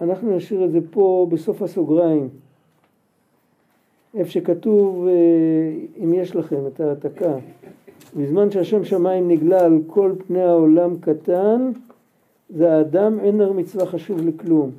[0.00, 2.28] אנחנו נשאיר את זה פה בסוף הסוגריים.
[4.14, 5.12] איפה שכתוב, אה,
[6.04, 7.34] אם יש לכם את ההעתקה,
[8.16, 11.70] בזמן שהשם שמיים נגלה על כל פני העולם קטן,
[12.50, 14.70] זה האדם אין הר מצווה חשוב לכלום.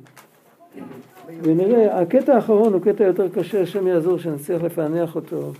[1.42, 5.52] ונראה, הקטע האחרון הוא קטע יותר קשה, השם יעזור שנצליח לפענח אותו.